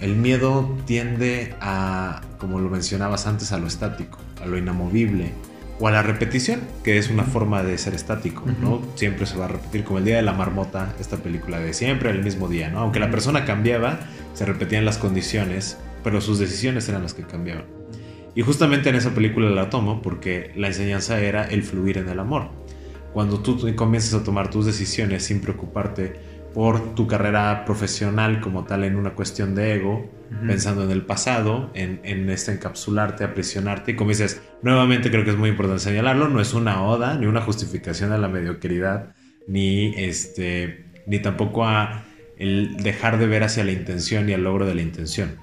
El 0.00 0.16
miedo 0.16 0.76
tiende 0.86 1.54
a, 1.60 2.22
como 2.38 2.60
lo 2.60 2.68
mencionabas 2.68 3.26
antes, 3.26 3.52
a 3.52 3.58
lo 3.58 3.66
estático, 3.66 4.18
a 4.42 4.46
lo 4.46 4.58
inamovible, 4.58 5.32
o 5.80 5.88
a 5.88 5.90
la 5.90 6.02
repetición, 6.02 6.60
que 6.82 6.98
es 6.98 7.08
una 7.10 7.24
forma 7.24 7.62
de 7.62 7.78
ser 7.78 7.94
estático, 7.94 8.44
¿no? 8.60 8.82
Siempre 8.96 9.26
se 9.26 9.36
va 9.36 9.44
a 9.44 9.48
repetir, 9.48 9.84
como 9.84 9.98
el 9.98 10.04
día 10.04 10.16
de 10.16 10.22
la 10.22 10.32
marmota, 10.32 10.94
esta 10.98 11.18
película 11.18 11.60
de 11.60 11.72
siempre 11.72 12.10
el 12.10 12.24
mismo 12.24 12.48
día, 12.48 12.68
¿no? 12.68 12.80
Aunque 12.80 12.98
la 12.98 13.10
persona 13.10 13.44
cambiaba, 13.44 14.00
se 14.34 14.44
repetían 14.44 14.84
las 14.84 14.98
condiciones, 14.98 15.78
pero 16.02 16.20
sus 16.20 16.38
decisiones 16.38 16.88
eran 16.88 17.02
las 17.02 17.14
que 17.14 17.22
cambiaban. 17.22 17.64
Y 18.34 18.42
justamente 18.42 18.88
en 18.88 18.96
esa 18.96 19.14
película 19.14 19.50
la 19.50 19.70
tomo 19.70 20.02
porque 20.02 20.52
la 20.56 20.68
enseñanza 20.68 21.20
era 21.20 21.44
el 21.44 21.62
fluir 21.62 21.98
en 21.98 22.08
el 22.08 22.18
amor. 22.18 22.48
Cuando 23.12 23.40
tú 23.40 23.74
comienzas 23.74 24.14
a 24.14 24.24
tomar 24.24 24.50
tus 24.50 24.66
decisiones 24.66 25.24
sin 25.24 25.40
preocuparte 25.40 26.20
por 26.58 26.96
tu 26.96 27.06
carrera 27.06 27.64
profesional 27.64 28.40
como 28.40 28.64
tal 28.64 28.82
en 28.82 28.96
una 28.96 29.10
cuestión 29.10 29.54
de 29.54 29.74
ego, 29.74 30.10
pensando 30.44 30.82
en 30.82 30.90
el 30.90 31.02
pasado, 31.02 31.70
en, 31.74 32.00
en 32.02 32.28
este 32.30 32.50
encapsularte, 32.50 33.22
aprisionarte. 33.22 33.92
Y 33.92 33.94
como 33.94 34.10
dices, 34.10 34.42
nuevamente 34.62 35.08
creo 35.08 35.22
que 35.22 35.30
es 35.30 35.36
muy 35.36 35.50
importante 35.50 35.84
señalarlo, 35.84 36.26
no 36.28 36.40
es 36.40 36.54
una 36.54 36.82
oda 36.82 37.14
ni 37.14 37.26
una 37.26 37.42
justificación 37.42 38.10
a 38.10 38.18
la 38.18 38.26
mediocridad, 38.26 39.14
ni, 39.46 39.94
este, 39.94 40.86
ni 41.06 41.20
tampoco 41.20 41.64
a 41.64 42.02
el 42.38 42.76
dejar 42.78 43.20
de 43.20 43.28
ver 43.28 43.44
hacia 43.44 43.62
la 43.62 43.70
intención 43.70 44.28
y 44.28 44.32
al 44.32 44.42
logro 44.42 44.66
de 44.66 44.74
la 44.74 44.82
intención. 44.82 45.36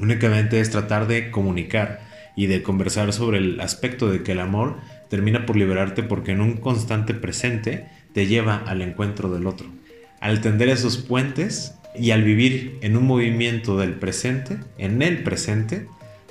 Únicamente 0.00 0.60
es 0.60 0.70
tratar 0.70 1.06
de 1.06 1.30
comunicar 1.30 2.00
y 2.34 2.46
de 2.46 2.62
conversar 2.62 3.12
sobre 3.12 3.36
el 3.36 3.60
aspecto 3.60 4.10
de 4.10 4.22
que 4.22 4.32
el 4.32 4.40
amor 4.40 4.78
termina 5.10 5.44
por 5.44 5.56
liberarte 5.56 6.02
porque 6.02 6.32
en 6.32 6.40
un 6.40 6.56
constante 6.56 7.12
presente 7.12 7.88
te 8.14 8.26
lleva 8.26 8.56
al 8.66 8.80
encuentro 8.80 9.30
del 9.30 9.46
otro. 9.46 9.79
Al 10.20 10.40
tender 10.40 10.68
esos 10.68 10.98
puentes 10.98 11.74
y 11.94 12.10
al 12.12 12.22
vivir 12.22 12.78
en 12.82 12.96
un 12.96 13.06
movimiento 13.06 13.76
del 13.76 13.94
presente, 13.94 14.58
en 14.78 15.02
el 15.02 15.22
presente, 15.22 15.88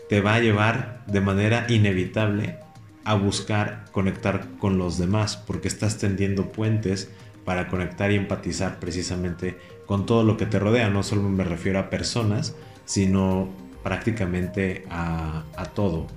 te 0.08 0.21
va 0.21 0.36
a 0.36 0.39
llevar 0.39 1.04
de 1.08 1.21
manera 1.21 1.65
inevitable 1.69 2.58
a 3.04 3.15
buscar 3.15 3.86
conectar 3.91 4.47
con 4.60 4.78
los 4.78 4.97
demás, 4.97 5.38
porque 5.38 5.67
estás 5.67 5.97
tendiendo 5.97 6.52
puentes 6.52 7.10
para 7.45 7.67
conectar 7.67 8.12
y 8.12 8.15
empatizar 8.15 8.80
precisamente 8.80 9.58
con 9.88 10.06
todo 10.06 10.23
lo 10.23 10.38
que 10.38 10.45
te 10.45 10.60
rodea. 10.60 10.89
No 10.89 11.02
solo 11.02 11.23
me 11.23 11.43
refiero 11.43 11.80
a 11.80 11.89
personas, 11.89 12.56
sino 12.86 13.49
prácticamente 13.84 14.86
a, 14.89 15.43
todo. 15.73 16.08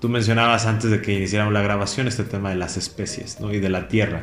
Tú 0.00 0.08
mencionabas 0.08 0.64
antes 0.64 0.90
de 0.90 1.02
que 1.02 1.12
iniciáramos 1.12 1.52
la 1.52 1.60
grabación 1.60 2.06
este 2.06 2.24
tema 2.24 2.50
de 2.50 2.56
las 2.56 2.76
especies 2.76 3.40
¿no? 3.40 3.52
y 3.52 3.58
de 3.58 3.68
la 3.68 3.88
tierra. 3.88 4.22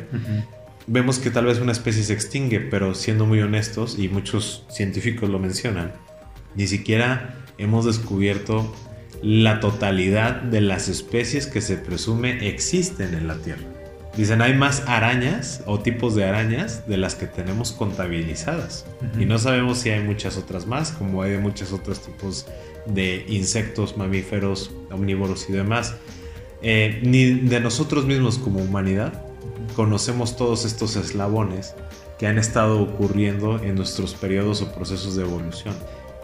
Vemos 0.88 1.18
que 1.18 1.32
tal 1.32 1.46
vez 1.46 1.60
una 1.60 1.72
especie 1.72 2.04
se 2.04 2.14
extingue, 2.14 2.60
pero 2.60 2.94
siendo 2.94 3.26
muy 3.26 3.42
honestos, 3.42 3.98
y 3.98 4.08
muchos 4.08 4.66
científicos 4.70 5.30
lo 5.30 5.40
mencionan, 5.40 5.94
ni 6.56 6.68
siquiera 6.68 7.44
hemos 7.58 7.86
descubierto 7.86 8.72
la 9.24 9.60
totalidad 9.60 10.42
de 10.42 10.62
las 10.62 10.88
especies 10.88 11.48
que 11.48 11.62
se 11.62 11.78
presume 11.78 12.48
existen 12.48 13.16
en 13.16 13.28
la 13.28 13.36
Tierra. 13.38 13.64
Dicen, 14.16 14.42
hay 14.42 14.54
más 14.54 14.84
arañas 14.88 15.64
o 15.66 15.80
tipos 15.80 16.16
de 16.16 16.24
arañas 16.24 16.88
de 16.88 16.98
las 16.98 17.16
que 17.16 17.26
tenemos 17.26 17.72
contabilizadas. 17.72 18.86
Y 19.20 19.26
no 19.26 19.40
sabemos 19.40 19.80
si 19.80 19.90
hay 19.90 20.04
muchas 20.04 20.38
otras 20.38 20.68
más, 20.68 20.92
como 20.92 21.22
hay 21.22 21.32
de 21.32 21.40
muchos 21.40 21.74
otros 21.74 22.00
tipos 22.02 22.46
de 22.86 23.26
insectos, 23.28 23.98
mamíferos, 23.98 24.72
omnívoros 24.92 25.50
y 25.50 25.54
demás. 25.54 25.96
Eh, 26.62 27.02
ni 27.04 27.32
de 27.32 27.60
nosotros 27.60 28.06
mismos 28.06 28.38
como 28.38 28.60
humanidad 28.60 29.26
conocemos 29.76 30.38
todos 30.38 30.66
estos 30.66 30.96
eslabones 30.96 31.76
que 32.18 32.28
han 32.28 32.38
estado 32.38 32.82
ocurriendo 32.82 33.62
en 33.62 33.76
nuestros 33.76 34.14
periodos 34.14 34.62
o 34.62 34.72
procesos 34.72 35.16
de 35.16 35.24
evolución. 35.24 35.76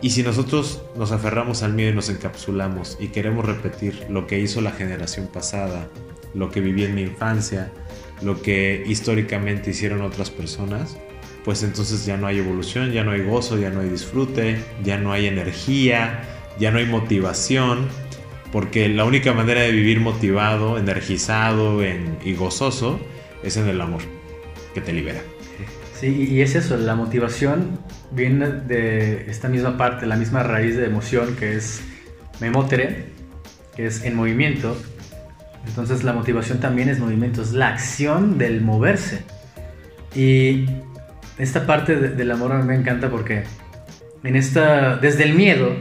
Y 0.01 0.11
si 0.11 0.23
nosotros 0.23 0.81
nos 0.95 1.11
aferramos 1.11 1.61
al 1.61 1.73
miedo 1.73 1.91
y 1.91 1.95
nos 1.95 2.09
encapsulamos 2.09 2.97
y 2.99 3.09
queremos 3.09 3.45
repetir 3.45 4.07
lo 4.09 4.25
que 4.25 4.39
hizo 4.39 4.61
la 4.61 4.71
generación 4.71 5.27
pasada, 5.27 5.87
lo 6.33 6.49
que 6.49 6.59
viví 6.59 6.85
en 6.85 6.95
mi 6.95 7.01
infancia, 7.01 7.71
lo 8.21 8.41
que 8.41 8.83
históricamente 8.87 9.71
hicieron 9.71 10.01
otras 10.01 10.31
personas, 10.31 10.97
pues 11.43 11.61
entonces 11.63 12.05
ya 12.05 12.17
no 12.17 12.27
hay 12.27 12.39
evolución, 12.39 12.91
ya 12.91 13.03
no 13.03 13.11
hay 13.11 13.23
gozo, 13.23 13.57
ya 13.59 13.69
no 13.69 13.81
hay 13.81 13.89
disfrute, 13.89 14.63
ya 14.83 14.97
no 14.97 15.11
hay 15.11 15.27
energía, 15.27 16.23
ya 16.59 16.71
no 16.71 16.79
hay 16.79 16.85
motivación, 16.85 17.87
porque 18.51 18.87
la 18.89 19.05
única 19.05 19.33
manera 19.33 19.61
de 19.61 19.71
vivir 19.71 19.99
motivado, 19.99 20.77
energizado 20.77 21.81
y 22.23 22.33
gozoso 22.33 22.99
es 23.43 23.57
en 23.57 23.67
el 23.67 23.79
amor, 23.81 24.01
que 24.73 24.81
te 24.81 24.93
libera. 24.93 25.19
Sí, 25.99 26.27
y 26.31 26.41
es 26.41 26.55
eso, 26.55 26.77
la 26.77 26.95
motivación 26.95 27.79
viene 28.11 28.47
de 28.47 29.29
esta 29.29 29.49
misma 29.49 29.77
parte, 29.77 30.07
la 30.07 30.15
misma 30.15 30.41
raíz 30.41 30.75
de 30.75 30.85
emoción 30.85 31.35
que 31.35 31.55
es 31.55 31.81
memotere, 32.39 33.05
que 33.75 33.85
es 33.85 34.03
en 34.03 34.15
movimiento. 34.15 34.75
Entonces 35.67 36.03
la 36.03 36.13
motivación 36.13 36.59
también 36.59 36.89
es 36.89 36.97
movimiento, 36.97 37.43
es 37.43 37.51
la 37.53 37.67
acción 37.67 38.39
del 38.39 38.61
moverse. 38.61 39.23
Y 40.15 40.65
esta 41.37 41.67
parte 41.67 41.95
del 41.95 42.31
amor 42.31 42.51
a 42.51 42.57
mí 42.57 42.63
me 42.63 42.75
encanta 42.75 43.09
porque 43.09 43.43
en 44.23 44.35
esta, 44.35 44.97
desde 44.97 45.23
el 45.23 45.35
miedo 45.35 45.71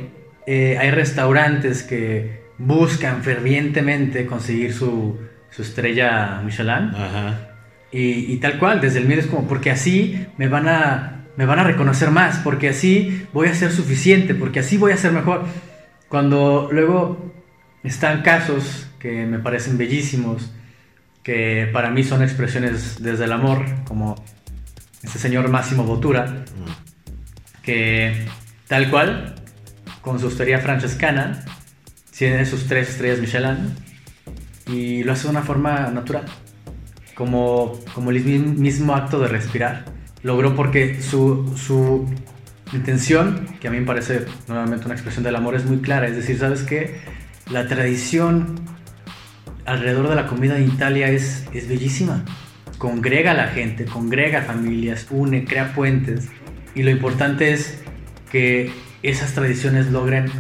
eh, 0.46 0.76
hay 0.78 0.90
restaurantes 0.90 1.82
que 1.82 2.42
buscan 2.58 3.22
fervientemente 3.22 4.26
conseguir 4.26 4.74
su, 4.74 5.18
su 5.50 5.62
estrella 5.62 6.42
Michelin. 6.44 6.94
Ajá. 6.94 7.49
Y, 7.92 8.36
tal 8.36 8.58
cual, 8.58 8.80
desde 8.80 9.00
el 9.00 9.06
miedo 9.06 9.20
es 9.20 9.26
como, 9.26 9.48
porque 9.48 9.70
así 9.70 10.26
me 10.36 10.46
van, 10.46 10.68
a, 10.68 11.24
me 11.36 11.44
van 11.44 11.58
a 11.58 11.64
reconocer 11.64 12.10
más, 12.10 12.38
porque 12.38 12.68
así 12.68 13.26
voy 13.32 13.48
a 13.48 13.54
ser 13.54 13.72
suficiente, 13.72 14.34
porque 14.34 14.60
así 14.60 14.76
voy 14.76 14.92
a 14.92 14.96
ser 14.96 15.12
mejor. 15.12 15.44
Cuando 16.08 16.68
luego 16.70 17.32
están 17.82 18.22
casos 18.22 18.88
que 19.00 19.26
me 19.26 19.40
parecen 19.40 19.76
bellísimos, 19.76 20.52
que 21.24 21.68
para 21.72 21.90
mí 21.90 22.04
son 22.04 22.22
expresiones 22.22 23.02
desde 23.02 23.24
el 23.24 23.32
amor, 23.32 23.64
como 23.86 24.22
este 25.02 25.18
señor 25.18 25.48
Máximo 25.48 25.82
Botura, 25.82 26.44
que 27.62 28.24
tal 28.68 28.88
cual, 28.88 29.34
con 30.00 30.20
su 30.20 30.28
hostería 30.28 30.60
francescana, 30.60 31.44
tiene 32.16 32.46
sus 32.46 32.66
tres 32.68 32.90
estrellas 32.90 33.18
Michelin 33.18 33.74
y 34.66 35.02
lo 35.02 35.12
hace 35.12 35.24
de 35.24 35.30
una 35.30 35.42
forma 35.42 35.90
natural 35.90 36.24
como, 37.20 37.78
como 37.94 38.12
el 38.12 38.24
mismo 38.24 38.94
acto 38.94 39.20
de 39.20 39.28
respirar. 39.28 39.84
Logró 40.22 40.56
porque 40.56 41.02
su, 41.02 41.54
su 41.54 42.08
intención, 42.72 43.46
que 43.60 43.68
a 43.68 43.70
mí 43.70 43.78
me 43.78 43.84
parece 43.84 44.24
nuevamente 44.48 44.86
una 44.86 44.94
expresión 44.94 45.22
del 45.22 45.36
amor, 45.36 45.54
es 45.54 45.66
muy 45.66 45.80
clara. 45.80 46.08
Es 46.08 46.16
decir, 46.16 46.38
¿sabes 46.38 46.62
qué? 46.62 46.98
La 47.50 47.68
tradición 47.68 48.58
alrededor 49.66 50.08
de 50.08 50.14
la 50.14 50.26
comida 50.28 50.56
en 50.56 50.64
Italia 50.64 51.10
es, 51.10 51.44
es 51.52 51.68
bellísima. 51.68 52.24
Congrega 52.78 53.32
a 53.32 53.34
la 53.34 53.48
gente, 53.48 53.84
congrega 53.84 54.40
familias, 54.40 55.06
une, 55.10 55.44
crea 55.44 55.74
puentes. 55.74 56.26
Y 56.74 56.84
lo 56.84 56.90
importante 56.90 57.52
es 57.52 57.82
que 58.32 58.72
esas 59.02 59.34
tradiciones 59.34 59.90
logren 59.90 60.32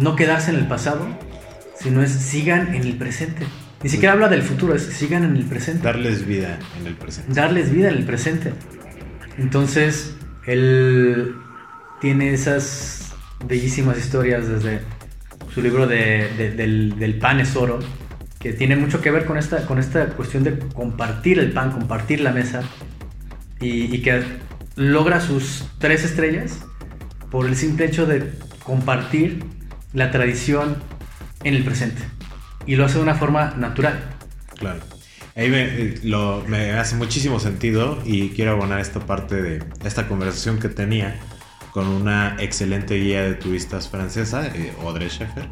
no 0.00 0.16
quedarse 0.16 0.50
en 0.50 0.56
el 0.56 0.66
pasado, 0.66 1.06
sino 1.78 2.02
es 2.02 2.10
sigan 2.10 2.74
en 2.74 2.82
el 2.82 2.96
presente. 2.96 3.46
Ni 3.84 3.90
siquiera 3.90 4.14
habla 4.14 4.28
del 4.28 4.40
futuro, 4.40 4.74
es 4.74 4.84
sigan 4.84 5.24
en 5.24 5.36
el 5.36 5.44
presente. 5.44 5.82
Darles 5.82 6.26
vida 6.26 6.58
en 6.80 6.86
el 6.86 6.94
presente. 6.94 7.34
Darles 7.34 7.70
vida 7.70 7.90
en 7.90 7.96
el 7.96 8.06
presente. 8.06 8.54
Entonces, 9.36 10.16
él 10.46 11.34
tiene 12.00 12.32
esas 12.32 13.14
bellísimas 13.46 13.98
historias 13.98 14.48
desde 14.48 14.80
su 15.52 15.60
libro 15.60 15.86
de, 15.86 16.54
del, 16.56 17.18
pan 17.20 17.40
es 17.40 17.54
oro, 17.56 17.78
que 18.40 18.54
tiene 18.54 18.74
mucho 18.74 19.02
que 19.02 19.10
ver 19.10 19.26
con 19.26 19.36
esta, 19.36 19.66
con 19.66 19.78
esta 19.78 20.06
cuestión 20.06 20.44
de 20.44 20.58
compartir 20.72 21.38
el 21.38 21.52
pan, 21.52 21.70
compartir 21.70 22.22
la 22.22 22.32
mesa, 22.32 22.62
y, 23.60 23.94
y 23.94 24.00
que 24.00 24.22
logra 24.76 25.20
sus 25.20 25.66
tres 25.78 26.04
estrellas 26.04 26.58
por 27.30 27.44
el 27.46 27.54
simple 27.54 27.84
hecho 27.84 28.06
de 28.06 28.32
compartir 28.62 29.44
la 29.92 30.10
tradición 30.10 30.76
en 31.42 31.52
el 31.52 31.64
presente 31.64 32.00
y 32.66 32.76
lo 32.76 32.84
hace 32.84 32.96
de 32.96 33.02
una 33.02 33.14
forma 33.14 33.54
natural. 33.56 33.98
Claro. 34.58 34.80
Ahí 35.36 35.48
me, 35.48 35.62
eh, 35.64 36.00
lo, 36.04 36.44
me 36.46 36.72
hace 36.72 36.94
muchísimo 36.94 37.40
sentido 37.40 37.98
y 38.04 38.30
quiero 38.30 38.52
abonar 38.52 38.80
esta 38.80 39.00
parte 39.00 39.42
de 39.42 39.62
esta 39.84 40.06
conversación 40.06 40.60
que 40.60 40.68
tenía 40.68 41.18
con 41.72 41.88
una 41.88 42.36
excelente 42.38 42.94
guía 42.94 43.22
de 43.22 43.34
turistas 43.34 43.88
francesa, 43.88 44.46
eh, 44.46 44.72
Audrey 44.80 45.08
Scheffer, 45.08 45.48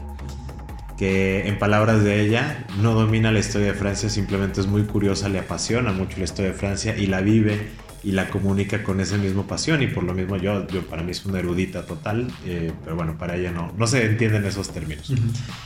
que 0.96 1.48
en 1.48 1.58
palabras 1.58 2.04
de 2.04 2.20
ella 2.20 2.64
no 2.80 2.94
domina 2.94 3.32
la 3.32 3.40
historia 3.40 3.68
de 3.68 3.74
Francia, 3.74 4.08
simplemente 4.08 4.60
es 4.60 4.68
muy 4.68 4.84
curiosa, 4.84 5.28
le 5.28 5.40
apasiona 5.40 5.90
mucho 5.90 6.18
la 6.18 6.24
historia 6.24 6.52
de 6.52 6.56
Francia 6.56 6.96
y 6.96 7.06
la 7.06 7.22
vive 7.22 7.70
y 8.04 8.12
la 8.12 8.28
comunica 8.28 8.84
con 8.84 9.00
esa 9.00 9.16
misma 9.16 9.48
pasión 9.48 9.82
y 9.82 9.88
por 9.88 10.04
lo 10.04 10.14
mismo 10.14 10.36
yo, 10.36 10.64
yo 10.68 10.86
para 10.86 11.02
mí 11.02 11.10
es 11.10 11.24
una 11.24 11.40
erudita 11.40 11.86
total, 11.86 12.28
eh, 12.46 12.72
pero 12.84 12.94
bueno, 12.94 13.18
para 13.18 13.34
ella 13.34 13.50
no, 13.50 13.72
no 13.76 13.86
se 13.88 14.04
entienden 14.06 14.44
esos 14.44 14.72
términos. 14.72 15.12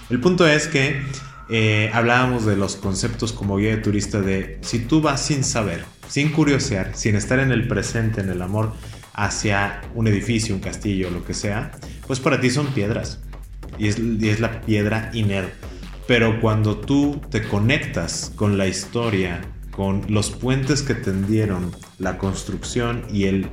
El 0.09 0.21
punto 0.21 0.47
es 0.47 0.69
que 0.69 1.03
eh, 1.49 1.91
hablábamos 1.93 2.45
de 2.45 2.57
los 2.57 2.77
conceptos 2.77 3.33
como 3.33 3.57
guía 3.57 3.77
de 3.77 3.83
turista 3.83 4.21
de 4.21 4.59
si 4.63 4.81
tú 4.81 5.01
vas 5.01 5.23
sin 5.23 5.45
saber, 5.45 5.85
sin 6.09 6.33
curiosear, 6.33 6.97
sin 6.97 7.15
estar 7.15 7.39
en 7.39 7.53
el 7.53 7.69
presente, 7.69 8.21
en 8.21 8.31
el 8.31 8.43
amor 8.43 8.73
hacia 9.13 9.81
un 9.95 10.09
edificio, 10.09 10.55
un 10.55 10.61
castillo, 10.61 11.11
lo 11.11 11.25
que 11.25 11.35
sea, 11.35 11.73
pues 12.07 12.21
para 12.21 12.41
ti 12.41 12.51
son 12.51 12.67
piedras 12.69 13.21
y 13.79 13.89
es, 13.89 13.99
y 13.99 14.29
es 14.29 14.41
la 14.41 14.61
piedra 14.61 15.11
inerte. 15.15 15.55
Pero 16.07 16.41
cuando 16.41 16.77
tú 16.77 17.21
te 17.31 17.43
conectas 17.43 18.33
con 18.37 18.59
la 18.59 18.69
historia, 18.69 19.41
con 19.71 20.05
los 20.09 20.31
puentes 20.31 20.83
que 20.83 20.95
tendieron 20.95 21.73
la 21.99 22.19
construcción 22.19 23.05
y 23.11 23.25
el, 23.25 23.49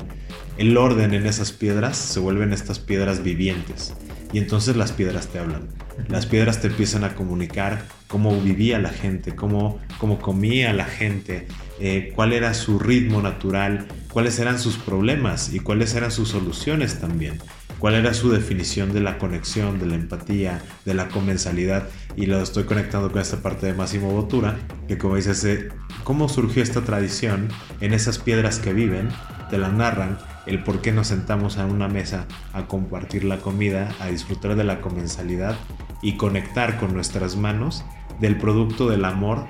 el 0.58 0.78
orden 0.78 1.14
en 1.14 1.26
esas 1.26 1.52
piedras, 1.52 1.98
se 1.98 2.20
vuelven 2.20 2.54
estas 2.54 2.80
piedras 2.80 3.24
vivientes. 3.24 3.94
Y 4.34 4.40
entonces 4.40 4.76
las 4.76 4.92
piedras 4.92 5.28
te 5.28 5.38
hablan. 5.38 5.70
Las 6.10 6.26
piedras 6.26 6.60
te 6.60 6.68
empiezan 6.68 7.04
a 7.04 7.14
comunicar 7.14 7.86
cómo 8.08 8.36
vivía 8.42 8.80
la 8.80 8.90
gente, 8.90 9.36
cómo, 9.36 9.80
cómo 10.00 10.20
comía 10.20 10.74
la 10.74 10.86
gente, 10.86 11.48
eh, 11.80 12.12
cuál 12.16 12.34
era 12.34 12.56
su 12.56 12.80
ritmo 12.80 13.22
natural, 13.22 13.88
cuáles 14.12 14.40
eran 14.40 14.58
sus 14.58 14.78
problemas 14.78 15.54
y 15.54 15.60
cuáles 15.60 15.94
eran 15.94 16.12
sus 16.12 16.30
soluciones 16.30 17.00
también, 17.00 17.40
cuál 17.78 17.94
era 17.94 18.16
su 18.16 18.32
definición 18.32 18.92
de 18.92 19.02
la 19.02 19.20
conexión, 19.20 19.80
de 19.80 19.86
la 19.86 19.96
empatía, 19.96 20.64
de 20.84 20.96
la 20.96 21.10
comensalidad. 21.10 21.88
Y 22.16 22.26
lo 22.26 22.42
estoy 22.42 22.64
conectando 22.64 23.12
con 23.12 23.22
esta 23.22 23.38
parte 23.38 23.68
de 23.68 23.76
Máximo 23.76 24.10
Botura, 24.10 24.58
que 24.88 24.98
como 24.98 25.16
dices, 25.16 25.44
eh, 25.44 25.70
cómo 26.04 26.28
surgió 26.28 26.64
esta 26.64 26.82
tradición 26.82 27.50
en 27.82 27.94
esas 27.94 28.18
piedras 28.18 28.58
que 28.58 28.74
viven, 28.74 29.10
te 29.52 29.60
la 29.60 29.70
narran 29.70 30.18
el 30.46 30.64
por 30.64 30.82
qué 30.82 30.92
nos 30.92 31.08
sentamos 31.08 31.58
a 31.58 31.66
una 31.66 31.88
mesa 31.88 32.26
a 32.54 32.68
compartir 32.68 33.24
la 33.24 33.40
comida, 33.40 33.94
a 34.00 34.08
disfrutar 34.08 34.56
de 34.56 34.64
la 34.64 34.82
comensalidad 34.82 35.56
y 36.02 36.18
conectar 36.18 36.80
con 36.80 36.94
nuestras 36.94 37.36
manos 37.36 37.84
del 38.20 38.38
producto 38.38 38.90
del 38.90 39.06
amor 39.06 39.46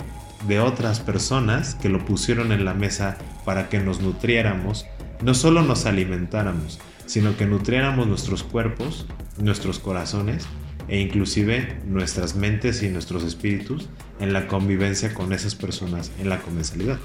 de 0.48 0.60
otras 0.60 1.00
personas 1.00 1.76
que 1.76 1.90
lo 1.90 2.06
pusieron 2.06 2.52
en 2.52 2.66
la 2.66 2.74
mesa 2.74 3.18
para 3.46 3.70
que 3.70 3.80
nos 3.80 4.02
nutriéramos, 4.02 4.86
no 5.22 5.34
solo 5.34 5.62
nos 5.62 5.86
alimentáramos, 5.86 6.80
sino 7.06 7.38
que 7.38 7.46
nutriéramos 7.46 8.08
nuestros 8.08 8.44
cuerpos, 8.44 9.08
nuestros 9.38 9.80
corazones 9.80 10.46
e 10.88 11.00
inclusive 11.00 11.80
nuestras 11.86 12.36
mentes 12.36 12.84
y 12.84 12.90
nuestros 12.90 13.24
espíritus 13.24 13.90
en 14.20 14.34
la 14.34 14.48
convivencia 14.48 15.14
con 15.14 15.34
esas 15.34 15.56
personas 15.56 16.12
en 16.20 16.30
la 16.30 16.40
comensalidad. 16.40 17.00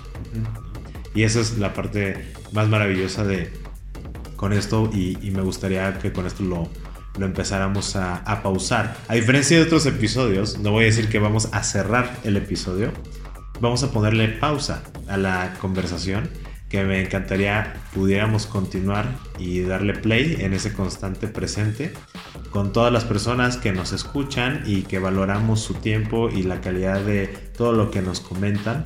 Y 1.15 1.23
esa 1.23 1.41
es 1.41 1.59
la 1.59 1.73
parte 1.75 2.33
más 2.53 2.69
maravillosa 2.69 3.25
de 3.25 3.51
con 4.39 4.55
esto 4.55 4.89
y, 4.95 5.17
me 5.33 5.43
gustaría 5.43 5.99
que 5.99 6.13
con 6.13 6.27
esto 6.27 6.45
lo, 6.45 6.71
lo 7.19 7.27
empezáramos 7.27 7.97
a, 7.97 8.19
a, 8.19 8.43
pausar. 8.43 8.97
A 9.09 9.15
diferencia 9.15 9.59
de 9.59 9.65
otros 9.65 9.85
episodios, 9.85 10.59
no 10.59 10.71
voy 10.71 10.85
a 10.85 10.87
decir 10.87 11.09
que 11.11 11.19
vamos 11.19 11.49
a 11.53 11.63
cerrar 11.65 12.17
el 12.23 12.37
episodio, 12.37 12.93
vamos 13.61 13.83
a 13.83 13.91
ponerle 13.91 14.29
pausa 14.29 14.85
a 15.09 15.17
la 15.17 15.55
conversación 15.61 16.31
que 16.69 16.85
me 16.85 17.01
encantaría 17.01 17.75
pudiéramos 17.95 18.47
continuar 18.47 19.17
y 19.39 19.61
darle 19.63 19.95
play 19.95 20.37
en 20.41 20.53
ese 20.53 20.73
constante 20.73 21.27
presente 21.27 21.93
con 22.51 22.73
todas 22.73 22.93
las 22.93 23.05
personas 23.05 23.57
que 23.57 23.73
nos 23.73 23.93
escuchan 23.93 24.63
y 24.67 24.83
que 24.83 24.99
valoramos 24.99 25.61
su 25.61 25.75
tiempo 25.75 26.29
y 26.29 26.43
la 26.43 26.61
calidad 26.61 27.01
de 27.01 27.27
todo 27.27 27.73
lo 27.73 27.91
que 27.91 28.03
nos 28.03 28.21
comentan 28.21 28.85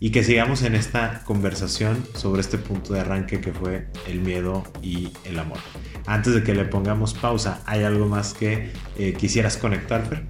y 0.00 0.10
que 0.10 0.22
sigamos 0.22 0.62
en 0.62 0.74
esta 0.74 1.22
conversación 1.24 2.06
sobre 2.14 2.40
este 2.40 2.58
punto 2.58 2.94
de 2.94 3.00
arranque 3.00 3.40
que 3.40 3.52
fue 3.52 3.88
el 4.06 4.20
miedo 4.20 4.64
y 4.80 5.12
el 5.24 5.38
amor. 5.38 5.58
Antes 6.06 6.34
de 6.34 6.42
que 6.42 6.54
le 6.54 6.64
pongamos 6.64 7.14
pausa, 7.14 7.62
¿hay 7.66 7.82
algo 7.82 8.06
más 8.06 8.32
que 8.32 8.70
eh, 8.96 9.12
quisieras 9.14 9.56
conectar, 9.56 10.06
Fer? 10.06 10.22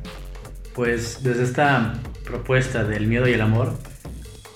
Pues 0.74 1.22
desde 1.22 1.44
esta 1.44 1.94
propuesta 2.24 2.84
del 2.84 3.06
miedo 3.06 3.28
y 3.28 3.32
el 3.32 3.40
amor, 3.40 3.78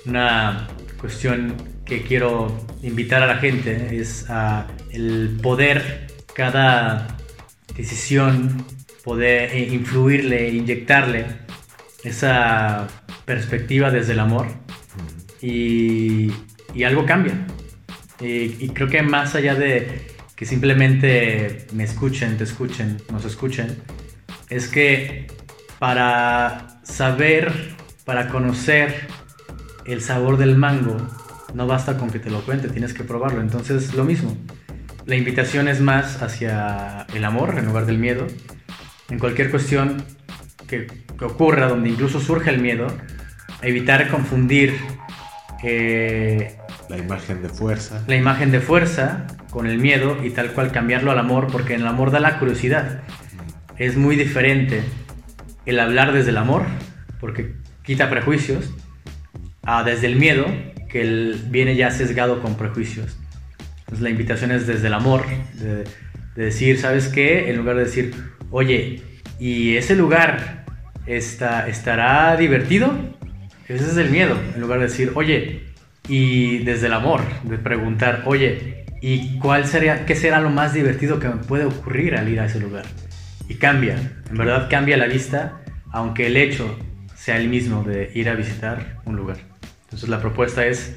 una 0.06 0.68
cuestión 1.00 1.54
que 1.84 2.02
quiero 2.02 2.64
invitar 2.82 3.22
a 3.22 3.26
la 3.26 3.36
gente 3.36 3.98
es 4.00 4.30
a 4.30 4.66
el 4.90 5.38
poder 5.42 6.06
cada 6.34 7.16
decisión 7.76 8.64
poder 9.04 9.56
influirle, 9.72 10.50
inyectarle 10.50 11.26
esa 12.04 12.86
perspectiva 13.24 13.90
desde 13.90 14.12
el 14.12 14.20
amor 14.20 14.61
y, 15.42 16.32
algo 16.84 17.04
cambia. 17.04 17.34
Y, 18.20 18.68
creo 18.68 18.88
que 18.88 19.02
más 19.02 19.34
allá 19.34 19.54
de 19.54 20.06
que 20.36 20.46
simplemente 20.46 21.66
me 21.72 21.84
escuchen, 21.84 22.36
te 22.38 22.44
escuchen, 22.44 22.98
nos 23.10 23.24
escuchen, 23.24 23.76
es 24.48 24.68
que 24.68 25.26
para 25.78 26.80
saber, 26.84 27.52
para 28.04 28.28
conocer 28.28 29.08
el 29.84 30.00
sabor 30.00 30.36
del 30.36 30.56
mango, 30.56 30.96
no 31.54 31.66
basta 31.66 31.98
con 31.98 32.10
que 32.10 32.18
te 32.18 32.30
lo 32.30 32.40
cuente, 32.42 32.68
tienes 32.68 32.94
que 32.94 33.04
probarlo. 33.04 33.40
Entonces, 33.40 33.94
lo 33.94 34.04
mismo. 34.04 34.36
La 35.04 35.16
invitación 35.16 35.66
es 35.66 35.80
más 35.80 36.22
hacia 36.22 37.06
el 37.12 37.24
amor 37.24 37.58
en 37.58 37.66
lugar 37.66 37.86
del 37.86 37.98
miedo. 37.98 38.26
En 39.10 39.18
cualquier 39.18 39.50
cuestión 39.50 40.04
que, 40.68 40.86
que 40.86 41.24
ocurra, 41.24 41.68
donde 41.68 41.90
incluso 41.90 42.20
surge 42.20 42.50
el 42.50 42.60
miedo, 42.60 42.86
evitar 43.62 44.08
confundir 44.08 44.74
eh, 45.62 46.56
la 46.88 46.98
imagen 46.98 47.42
de 47.42 47.48
fuerza. 47.48 48.02
La 48.06 48.16
imagen 48.16 48.50
de 48.50 48.60
fuerza 48.60 49.26
con 49.50 49.66
el 49.66 49.78
miedo 49.78 50.16
y 50.24 50.30
tal 50.30 50.52
cual 50.52 50.72
cambiarlo 50.72 51.10
al 51.10 51.18
amor, 51.18 51.48
porque 51.50 51.74
en 51.74 51.82
el 51.82 51.86
amor 51.86 52.10
da 52.10 52.20
la 52.20 52.38
curiosidad. 52.38 53.02
Es 53.78 53.96
muy 53.96 54.16
diferente 54.16 54.82
el 55.66 55.78
hablar 55.78 56.12
desde 56.12 56.30
el 56.30 56.38
amor, 56.38 56.64
porque 57.20 57.54
quita 57.82 58.10
prejuicios, 58.10 58.72
a 59.62 59.84
desde 59.84 60.06
el 60.06 60.16
miedo, 60.16 60.46
que 60.88 61.36
viene 61.48 61.76
ya 61.76 61.90
sesgado 61.90 62.42
con 62.42 62.56
prejuicios. 62.56 63.18
Entonces 63.80 64.00
la 64.00 64.10
invitación 64.10 64.50
es 64.52 64.66
desde 64.66 64.88
el 64.88 64.94
amor, 64.94 65.24
de, 65.54 65.84
decir, 66.34 66.78
¿sabes 66.78 67.08
qué? 67.08 67.50
En 67.50 67.58
lugar 67.58 67.76
de 67.76 67.84
decir, 67.84 68.14
oye, 68.50 69.02
¿y 69.38 69.76
ese 69.76 69.94
lugar 69.94 70.64
está, 71.06 71.68
estará 71.68 72.36
divertido? 72.36 72.92
Ese 73.68 73.84
es 73.84 73.96
el 73.96 74.10
miedo, 74.10 74.36
en 74.54 74.60
lugar 74.60 74.80
de 74.80 74.86
decir, 74.86 75.12
oye, 75.14 75.72
y 76.08 76.58
desde 76.58 76.88
el 76.88 76.92
amor, 76.94 77.22
de 77.44 77.58
preguntar, 77.58 78.22
oye, 78.26 78.84
¿y 79.00 79.38
cuál 79.38 79.66
sería, 79.66 80.04
qué 80.04 80.16
será 80.16 80.40
lo 80.40 80.50
más 80.50 80.74
divertido 80.74 81.18
que 81.20 81.28
me 81.28 81.36
puede 81.36 81.64
ocurrir 81.64 82.16
al 82.16 82.28
ir 82.28 82.40
a 82.40 82.46
ese 82.46 82.58
lugar? 82.58 82.84
Y 83.48 83.54
cambia, 83.54 83.96
en 84.28 84.36
verdad 84.36 84.68
cambia 84.68 84.96
la 84.96 85.06
vista, 85.06 85.60
aunque 85.92 86.26
el 86.26 86.36
hecho 86.36 86.76
sea 87.14 87.36
el 87.36 87.48
mismo 87.48 87.84
de 87.84 88.10
ir 88.14 88.28
a 88.28 88.34
visitar 88.34 89.00
un 89.04 89.16
lugar. 89.16 89.38
Entonces 89.84 90.08
la 90.08 90.20
propuesta 90.20 90.66
es 90.66 90.96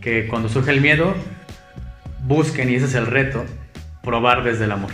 que 0.00 0.26
cuando 0.28 0.48
surge 0.48 0.70
el 0.70 0.80
miedo, 0.80 1.14
busquen, 2.24 2.70
y 2.70 2.76
ese 2.76 2.86
es 2.86 2.94
el 2.94 3.06
reto, 3.06 3.44
probar 4.02 4.44
desde 4.44 4.64
el 4.64 4.72
amor. 4.72 4.92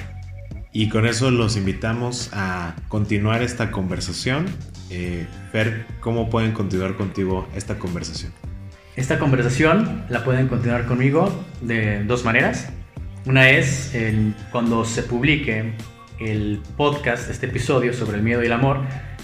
Y 0.73 0.89
con 0.89 1.07
eso 1.07 1.31
los 1.31 1.57
invitamos 1.57 2.31
a 2.33 2.75
continuar 2.89 3.43
esta 3.43 3.71
conversación 3.71 4.47
eh, 4.91 5.27
ver 5.53 5.87
cómo 6.01 6.31
pueden 6.31 6.53
continuar 6.53 6.95
contigo 6.97 7.49
esta 7.55 7.79
conversación. 7.79 8.33
Esta 8.97 9.19
conversación 9.19 10.05
la 10.09 10.23
pueden 10.25 10.47
continuar 10.49 10.87
conmigo 10.87 11.45
de 11.61 12.05
dos 12.05 12.25
maneras. 12.25 12.69
Una 13.27 13.51
es 13.51 13.93
cuando 14.53 14.85
se 14.85 15.03
publique 15.03 15.73
el 16.21 16.61
podcast, 16.77 17.31
este 17.31 17.47
episodio 17.47 17.93
sobre 17.93 18.19
el 18.19 18.23
miedo 18.23 18.43
y 18.43 18.47
el 18.47 18.53
amor, 18.53 18.81